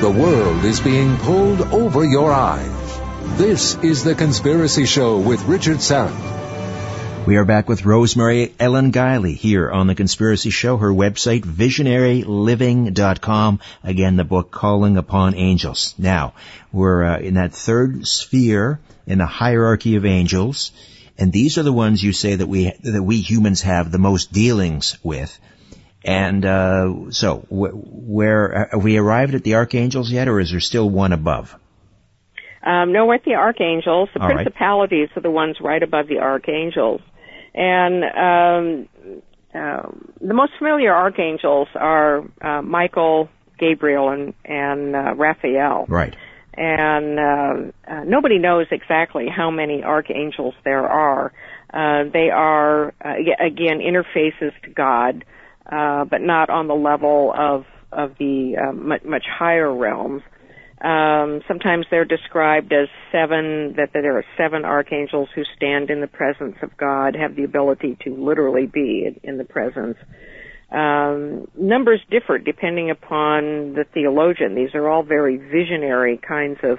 [0.04, 3.38] The world is being pulled over your eyes.
[3.38, 7.26] This is The Conspiracy Show with Richard Syrett.
[7.26, 10.76] We are back with Rosemary Ellen Guiley here on The Conspiracy Show.
[10.76, 13.60] Her website, visionaryliving.com.
[13.82, 15.94] Again, the book, Calling Upon Angels.
[15.96, 16.34] Now,
[16.70, 20.72] we're uh, in that third sphere in the hierarchy of angels,
[21.16, 24.34] and these are the ones you say that we, that we humans have the most
[24.34, 25.40] dealings with.
[26.04, 27.72] And uh, so, wh-
[28.08, 31.56] where have we arrived at the archangels yet, or is there still one above?
[32.62, 34.10] Um, no, we're at the archangels.
[34.14, 34.36] The All right.
[34.36, 37.00] principalities are the ones right above the archangels.
[37.54, 38.88] And um,
[39.54, 39.88] uh,
[40.20, 43.28] the most familiar archangels are uh, Michael,
[43.58, 45.86] Gabriel, and, and uh, Raphael.
[45.88, 46.14] Right.
[46.54, 51.32] And uh, uh, nobody knows exactly how many archangels there are.
[51.72, 55.24] Uh, they are, uh, again, interfaces to God,
[55.70, 60.22] uh, but not on the level of of the uh, much, much higher realms.
[60.80, 66.06] Um, sometimes they're described as seven, that there are seven archangels who stand in the
[66.06, 69.96] presence of God, have the ability to literally be in, in the presence.
[70.70, 74.54] Um, numbers differ depending upon the theologian.
[74.56, 76.78] These are all very visionary kinds of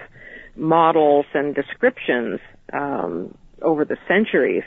[0.56, 2.40] models and descriptions
[2.74, 4.64] um, over the centuries.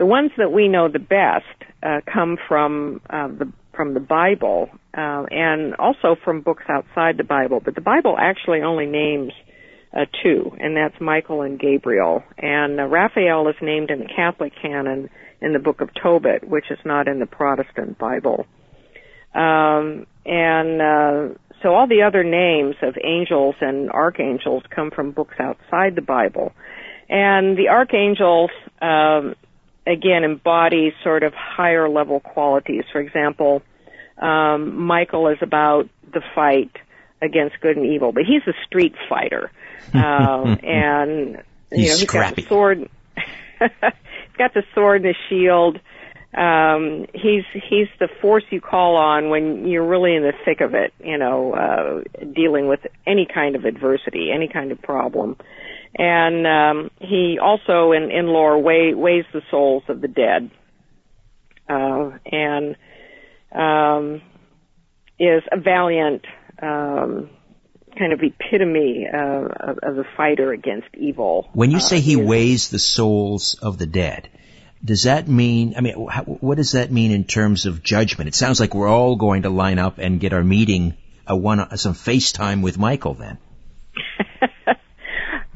[0.00, 1.44] The ones that we know the best
[1.82, 7.24] uh, come from uh, the from the Bible uh, and also from books outside the
[7.24, 7.60] Bible.
[7.62, 9.32] But the Bible actually only names
[9.92, 12.24] uh, two, and that's Michael and Gabriel.
[12.38, 15.10] And uh, Raphael is named in the Catholic canon
[15.42, 18.46] in the Book of Tobit, which is not in the Protestant Bible.
[19.34, 25.34] Um, and uh, so all the other names of angels and archangels come from books
[25.38, 26.52] outside the Bible.
[27.10, 29.34] And the archangels, um,
[29.90, 32.84] again, embody sort of higher level qualities.
[32.92, 33.62] For example,
[34.18, 36.72] um, Michael is about the fight
[37.22, 39.50] against good and evil, but he's a street fighter.
[39.94, 42.78] Um, and, you He's know, he's got the sword,
[43.58, 45.78] he's got the sword and the shield.
[46.32, 50.74] Um, he's, he's the force you call on when you're really in the thick of
[50.74, 55.36] it, you know, uh, dealing with any kind of adversity, any kind of problem.
[55.94, 60.50] And, um, he also in, in lore weigh, weighs the souls of the dead.
[61.68, 62.76] Uh, and,
[63.52, 64.22] um,
[65.18, 66.24] is a valiant,
[66.62, 67.30] um,
[67.98, 71.48] kind of epitome uh, of, of the fighter against evil.
[71.52, 74.28] When you Uh, say he is- weighs the souls of the dead,
[74.84, 78.28] does that mean, I mean, how, what does that mean in terms of judgment?
[78.28, 80.94] It sounds like we're all going to line up and get our meeting,
[81.26, 83.36] a one, some FaceTime with Michael then.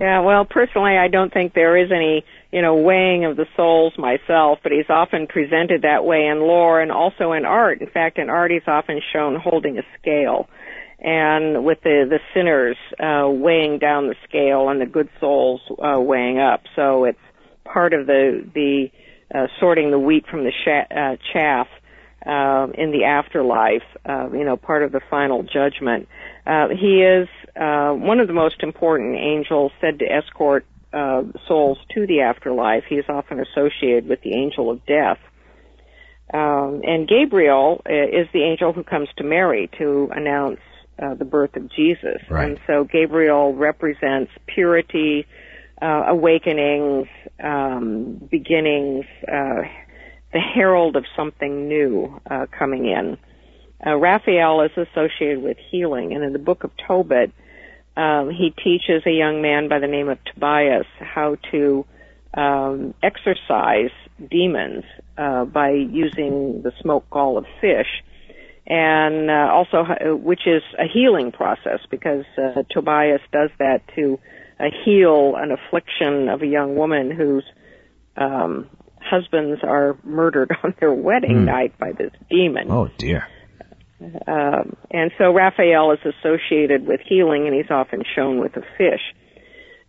[0.04, 3.94] Yeah, well, personally, I don't think there is any, you know, weighing of the souls
[3.96, 7.80] myself, but he's often presented that way in lore and also in art.
[7.80, 10.46] In fact, in art, he's often shown holding a scale,
[10.98, 15.98] and with the the sinners uh, weighing down the scale and the good souls uh,
[15.98, 16.60] weighing up.
[16.76, 17.18] So it's
[17.64, 18.90] part of the the
[19.34, 21.66] uh, sorting the wheat from the sha- uh, chaff
[22.26, 23.88] uh, in the afterlife.
[24.06, 26.08] Uh, you know, part of the final judgment.
[26.46, 31.78] Uh, he is uh, one of the most important angels said to escort uh, souls
[31.94, 32.84] to the afterlife.
[32.88, 35.18] He is often associated with the angel of death.
[36.32, 40.60] Um, and Gabriel uh, is the angel who comes to Mary to announce
[40.98, 42.22] uh, the birth of Jesus.
[42.30, 42.50] Right.
[42.50, 45.26] And so Gabriel represents purity,
[45.82, 47.08] uh, awakenings,
[47.42, 49.62] um, beginnings, uh,
[50.32, 53.16] the herald of something new uh, coming in.
[53.86, 57.32] Uh, Raphael is associated with healing, and in the book of Tobit,
[57.96, 61.84] um, he teaches a young man by the name of Tobias how to
[62.32, 63.90] um, exorcise
[64.30, 64.84] demons
[65.18, 68.02] uh, by using the smoke gall of fish,
[68.66, 74.18] and uh, also uh, which is a healing process because uh, Tobias does that to
[74.58, 77.44] uh, heal an affliction of a young woman whose
[78.16, 78.68] um,
[79.00, 81.44] husbands are murdered on their wedding Hmm.
[81.44, 82.70] night by this demon.
[82.70, 83.28] Oh dear.
[84.26, 89.02] Um, and so Raphael is associated with healing, and he's often shown with a fish.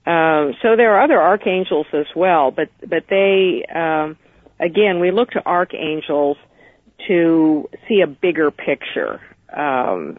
[0.05, 4.17] Um, so there are other archangels as well, but but they um,
[4.59, 6.37] again we look to archangels
[7.07, 9.19] to see a bigger picture
[9.51, 10.17] um,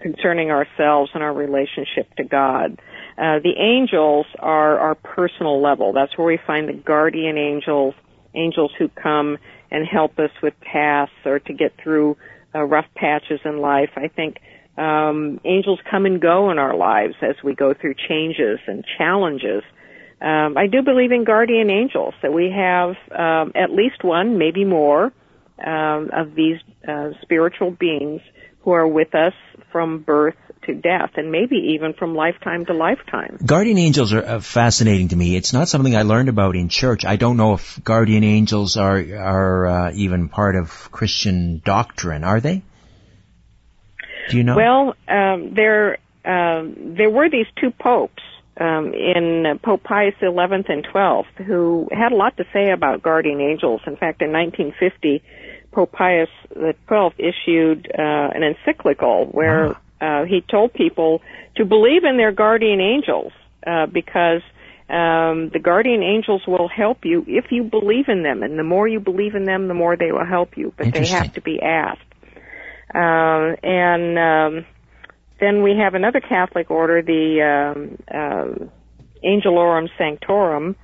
[0.00, 2.80] concerning ourselves and our relationship to God.
[3.16, 5.92] Uh, the angels are our personal level.
[5.92, 7.94] That's where we find the guardian angels,
[8.34, 9.38] angels who come
[9.70, 12.16] and help us with tasks or to get through
[12.54, 13.90] uh, rough patches in life.
[13.96, 14.38] I think
[14.76, 19.62] um, angels come and go in our lives as we go through changes and challenges.
[20.20, 24.64] Um, I do believe in guardian angels that we have um, at least one, maybe
[24.64, 25.12] more,
[25.64, 28.20] um, of these uh, spiritual beings
[28.60, 29.34] who are with us
[29.70, 30.34] from birth
[30.66, 33.38] to death and maybe even from lifetime to lifetime.
[33.44, 35.36] Guardian angels are uh, fascinating to me.
[35.36, 37.04] It's not something I learned about in church.
[37.04, 42.24] I don't know if guardian angels are are uh, even part of Christian doctrine.
[42.24, 42.62] Are they?
[44.30, 44.56] Do you know?
[44.56, 48.22] Well, um, there um, there were these two popes
[48.58, 53.40] um, in Pope Pius XI and XII who had a lot to say about guardian
[53.40, 53.80] angels.
[53.86, 55.22] In fact, in 1950,
[55.72, 61.22] Pope Pius XII issued uh, an encyclical where uh, he told people
[61.56, 63.32] to believe in their guardian angels
[63.66, 64.42] uh, because
[64.88, 68.86] um, the guardian angels will help you if you believe in them, and the more
[68.86, 70.72] you believe in them, the more they will help you.
[70.76, 72.00] But they have to be asked.
[72.94, 74.66] Uh, and um,
[75.40, 78.66] then we have another Catholic order, the um, uh,
[79.24, 80.76] Angelorum Sanctorum,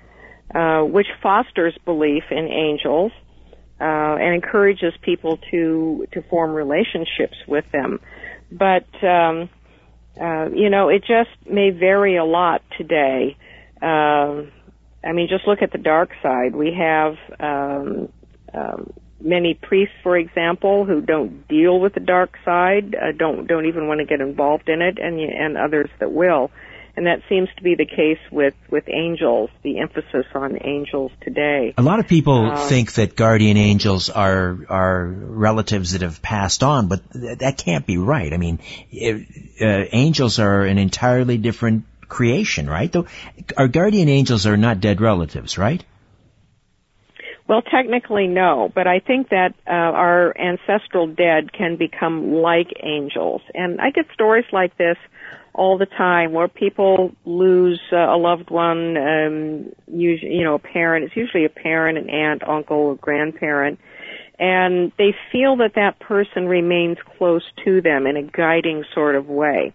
[0.55, 3.13] uh, which fosters belief in angels
[3.81, 8.01] uh, and encourages people to to form relationships with them.
[8.51, 9.49] But um,
[10.21, 13.37] uh, you know, it just may vary a lot today.
[13.81, 14.43] Uh,
[15.03, 16.55] I mean, just look at the dark side.
[16.55, 18.09] We have um,
[18.53, 23.67] um, many priests, for example, who don't deal with the dark side, uh, don't don't
[23.67, 26.51] even want to get involved in it, and and others that will.
[26.97, 29.51] And that seems to be the case with with angels.
[29.63, 31.75] The emphasis on angels today.
[31.79, 36.63] A lot of people um, think that guardian angels are are relatives that have passed
[36.63, 38.33] on, but th- that can't be right.
[38.33, 38.59] I mean,
[38.91, 39.27] it,
[39.61, 42.91] uh, angels are an entirely different creation, right?
[42.91, 43.07] Though
[43.57, 45.83] our guardian angels are not dead relatives, right?
[47.51, 53.43] Well, technically no, but I think that uh, our ancestral dead can become like angels.
[53.53, 54.97] And I get stories like this
[55.55, 60.59] all the time where people lose uh, a loved one, um, usually, you know, a
[60.59, 61.07] parent.
[61.07, 63.79] It's usually a parent, an aunt, uncle, a grandparent.
[64.39, 69.27] And they feel that that person remains close to them in a guiding sort of
[69.27, 69.75] way.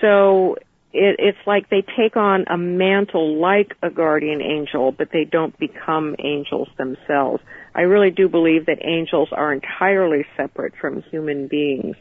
[0.00, 0.56] So
[0.92, 5.56] it, it's like they take on a mantle like a guardian angel, but they don't
[5.58, 7.42] become angels themselves.
[7.74, 11.96] I really do believe that angels are entirely separate from human beings,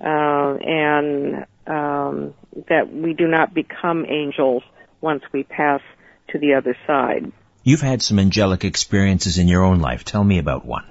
[0.00, 2.34] uh, and um,
[2.68, 4.62] that we do not become angels
[5.00, 5.80] once we pass
[6.28, 7.32] to the other side.
[7.62, 10.04] You've had some angelic experiences in your own life.
[10.04, 10.84] Tell me about one.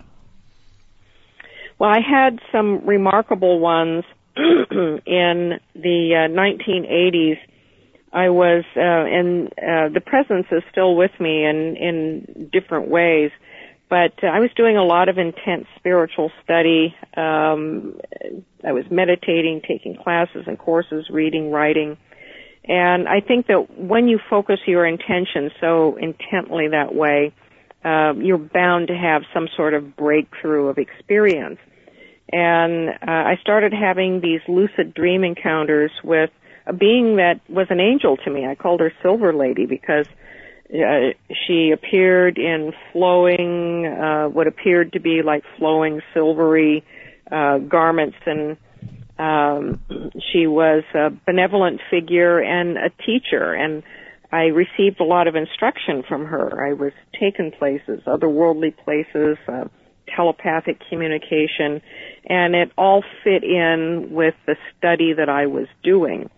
[1.79, 4.03] Well, I had some remarkable ones
[4.37, 7.37] in the uh, 1980s,
[8.15, 13.31] I was, uh, and uh, the presence is still with me in in different ways.
[13.89, 16.95] But uh, I was doing a lot of intense spiritual study.
[17.15, 17.99] Um,
[18.63, 21.97] I was meditating, taking classes and courses, reading, writing.
[22.63, 27.31] And I think that when you focus your intention so intently that way,
[27.83, 31.59] uh, you're bound to have some sort of breakthrough of experience
[32.31, 36.31] and uh, I started having these lucid dream encounters with
[36.65, 38.47] a being that was an angel to me.
[38.47, 40.07] I called her Silver Lady because
[40.73, 41.13] uh,
[41.45, 46.83] she appeared in flowing, uh, what appeared to be like flowing silvery
[47.31, 48.57] uh, garments, and
[49.17, 49.79] um,
[50.31, 53.53] she was a benevolent figure and a teacher.
[53.53, 53.83] And
[54.31, 56.67] I received a lot of instruction from her.
[56.67, 59.37] I was taken places, otherworldly places.
[59.47, 59.65] Uh,
[60.15, 61.81] telepathic communication,
[62.25, 66.29] and it all fit in with the study that I was doing.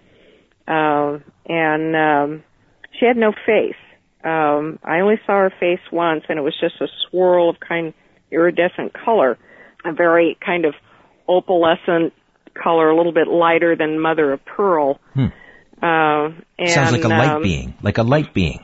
[0.67, 2.43] Uh, and um,
[2.97, 3.75] she had no face.
[4.27, 7.87] Um, I only saw her face once, and it was just a swirl of kind
[7.87, 7.93] of
[8.31, 9.37] iridescent color,
[9.85, 10.73] a very kind of
[11.29, 12.11] opalescent
[12.61, 14.99] color, a little bit lighter than mother of pearl.
[15.13, 15.27] Hmm.
[15.81, 18.59] Uh, and, Sounds like a light um, being, like a light being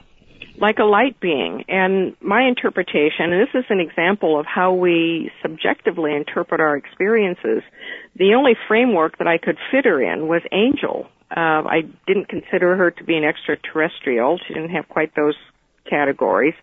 [0.60, 1.64] like a light being.
[1.68, 7.64] And my interpretation, and this is an example of how we subjectively interpret our experiences,
[8.16, 11.08] the only framework that I could fit her in was angel.
[11.36, 14.40] Uh, I didn't consider her to be an extraterrestrial.
[14.48, 15.36] She didn't have quite those
[15.90, 16.56] categories.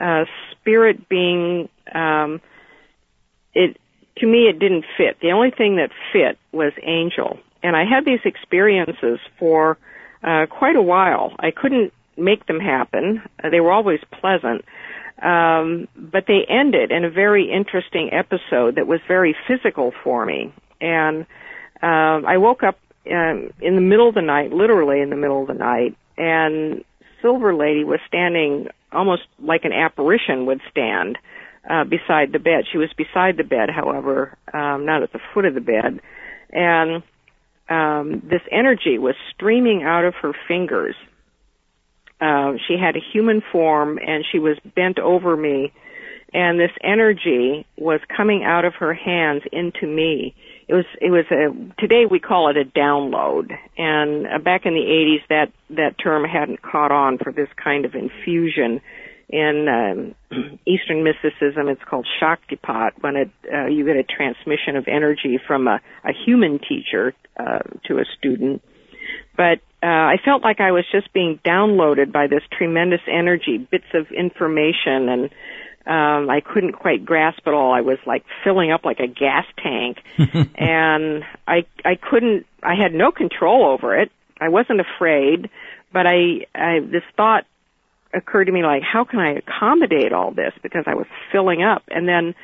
[0.00, 2.40] Uh, spirit being, um,
[3.54, 3.76] it,
[4.18, 5.18] to me it didn't fit.
[5.20, 7.38] The only thing that fit was angel.
[7.62, 9.78] And I had these experiences for
[10.22, 11.34] uh, quite a while.
[11.38, 13.22] I couldn't make them happen.
[13.42, 14.64] Uh, they were always pleasant.
[15.22, 20.52] Um, but they ended in a very interesting episode that was very physical for me.
[20.80, 21.26] And
[21.82, 22.78] um, I woke up
[23.10, 26.84] um, in the middle of the night, literally in the middle of the night, and
[27.22, 31.18] Silver Lady was standing almost like an apparition would stand
[31.68, 32.64] uh, beside the bed.
[32.70, 36.00] She was beside the bed, however, um, not at the foot of the bed.
[36.50, 37.02] And
[37.68, 40.94] um, this energy was streaming out of her fingers
[42.20, 45.72] uh, she had a human form and she was bent over me
[46.32, 50.34] and this energy was coming out of her hands into me
[50.68, 53.56] it was it was a today we call it a download.
[53.78, 57.84] And uh, back in the 80s that that term hadn't caught on for this kind
[57.84, 58.80] of infusion
[59.28, 61.68] in um, Eastern mysticism.
[61.68, 66.12] It's called Shaktipat when it uh, you get a transmission of energy from a, a
[66.12, 68.62] human teacher uh, to a student.
[69.36, 73.86] But uh, I felt like I was just being downloaded by this tremendous energy bits
[73.94, 75.30] of information and
[75.86, 77.72] um, I couldn't quite grasp it all.
[77.72, 79.98] I was like filling up like a gas tank,
[80.56, 82.46] and I I couldn't.
[82.62, 84.10] I had no control over it.
[84.40, 85.48] I wasn't afraid,
[85.92, 87.44] but I, I this thought
[88.12, 90.52] occurred to me like, how can I accommodate all this?
[90.62, 92.34] Because I was filling up, and then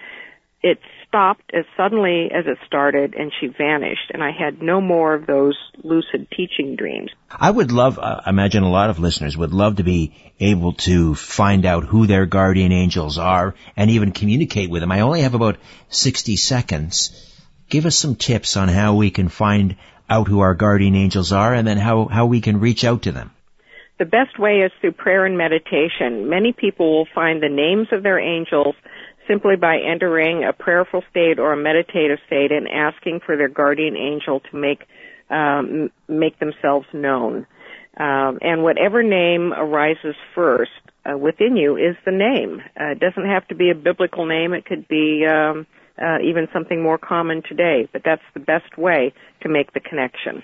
[0.62, 0.78] it
[1.12, 5.26] stopped as suddenly as it started and she vanished and I had no more of
[5.26, 7.10] those lucid teaching dreams.
[7.30, 10.72] I would love, uh, I imagine a lot of listeners would love to be able
[10.88, 14.90] to find out who their guardian angels are and even communicate with them.
[14.90, 15.58] I only have about
[15.90, 17.10] 60 seconds.
[17.68, 19.76] Give us some tips on how we can find
[20.08, 23.12] out who our guardian angels are and then how, how we can reach out to
[23.12, 23.32] them.
[23.98, 26.30] The best way is through prayer and meditation.
[26.30, 28.74] Many people will find the names of their angels
[29.28, 33.96] simply by entering a prayerful state or a meditative state and asking for their guardian
[33.96, 34.84] angel to make
[35.30, 37.46] um, make themselves known.
[37.96, 40.70] Um, and whatever name arises first
[41.04, 42.62] uh, within you is the name.
[42.78, 44.52] Uh, it doesn't have to be a biblical name.
[44.52, 45.66] It could be um,
[46.00, 47.88] uh, even something more common today.
[47.92, 49.12] But that's the best way
[49.42, 50.42] to make the connection.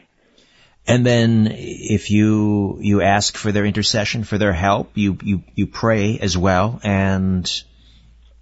[0.87, 5.67] And then if you you ask for their intercession, for their help, you you you
[5.67, 7.47] pray as well and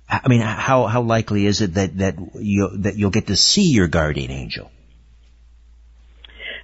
[0.08, 3.72] I mean, how how likely is it that that you that you'll get to see
[3.72, 4.70] your guardian angel?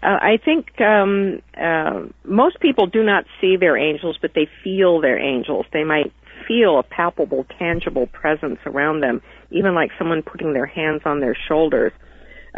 [0.03, 5.01] Uh, I think um, uh, most people do not see their angels, but they feel
[5.01, 5.66] their angels.
[5.72, 6.12] They might
[6.47, 11.36] feel a palpable, tangible presence around them, even like someone putting their hands on their
[11.49, 11.93] shoulders.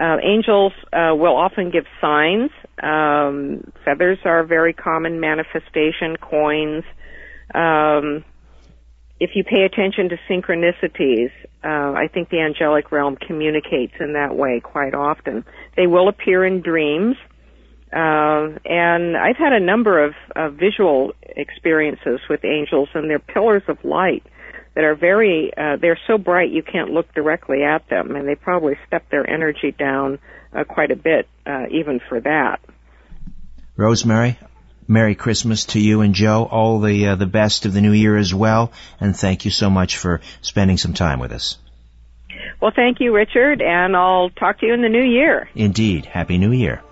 [0.00, 2.50] Uh, angels uh, will often give signs.
[2.82, 6.16] Um, feathers are a very common manifestation.
[6.16, 6.84] Coins.
[7.54, 8.24] Um,
[9.24, 11.30] if you pay attention to synchronicities,
[11.64, 15.46] uh, I think the angelic realm communicates in that way quite often.
[15.76, 17.16] They will appear in dreams,
[17.90, 23.62] uh, and I've had a number of uh, visual experiences with angels, and they're pillars
[23.66, 24.24] of light
[24.74, 28.34] that are very, uh, they're so bright you can't look directly at them, and they
[28.34, 30.18] probably step their energy down
[30.52, 32.60] uh, quite a bit, uh, even for that.
[33.76, 34.38] Rosemary,
[34.86, 36.44] Merry Christmas to you and Joe.
[36.50, 39.70] All the uh, the best of the new year as well, and thank you so
[39.70, 41.58] much for spending some time with us.
[42.60, 45.48] Well, thank you, Richard, and I'll talk to you in the new year.
[45.54, 46.06] Indeed.
[46.06, 46.82] Happy New Year.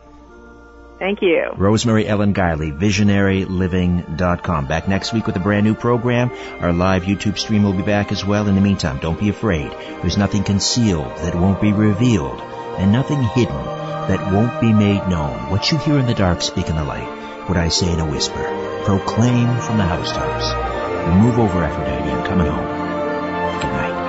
[0.99, 1.51] Thank you.
[1.57, 4.67] Rosemary Ellen Guiley, visionaryliving.com.
[4.67, 6.31] Back next week with a brand new program.
[6.61, 8.47] Our live YouTube stream will be back as well.
[8.47, 9.71] In the meantime, don't be afraid.
[10.01, 12.41] There's nothing concealed that won't be revealed,
[12.79, 15.51] and nothing hidden that won't be made known.
[15.51, 18.07] What you hear in the dark, speak in the light what I say in a
[18.07, 18.43] whisper.
[18.85, 20.47] Proclaim from the housetops.
[21.23, 22.11] Move over, Aphrodite.
[22.11, 23.61] I'm coming home.
[23.61, 24.02] Good night.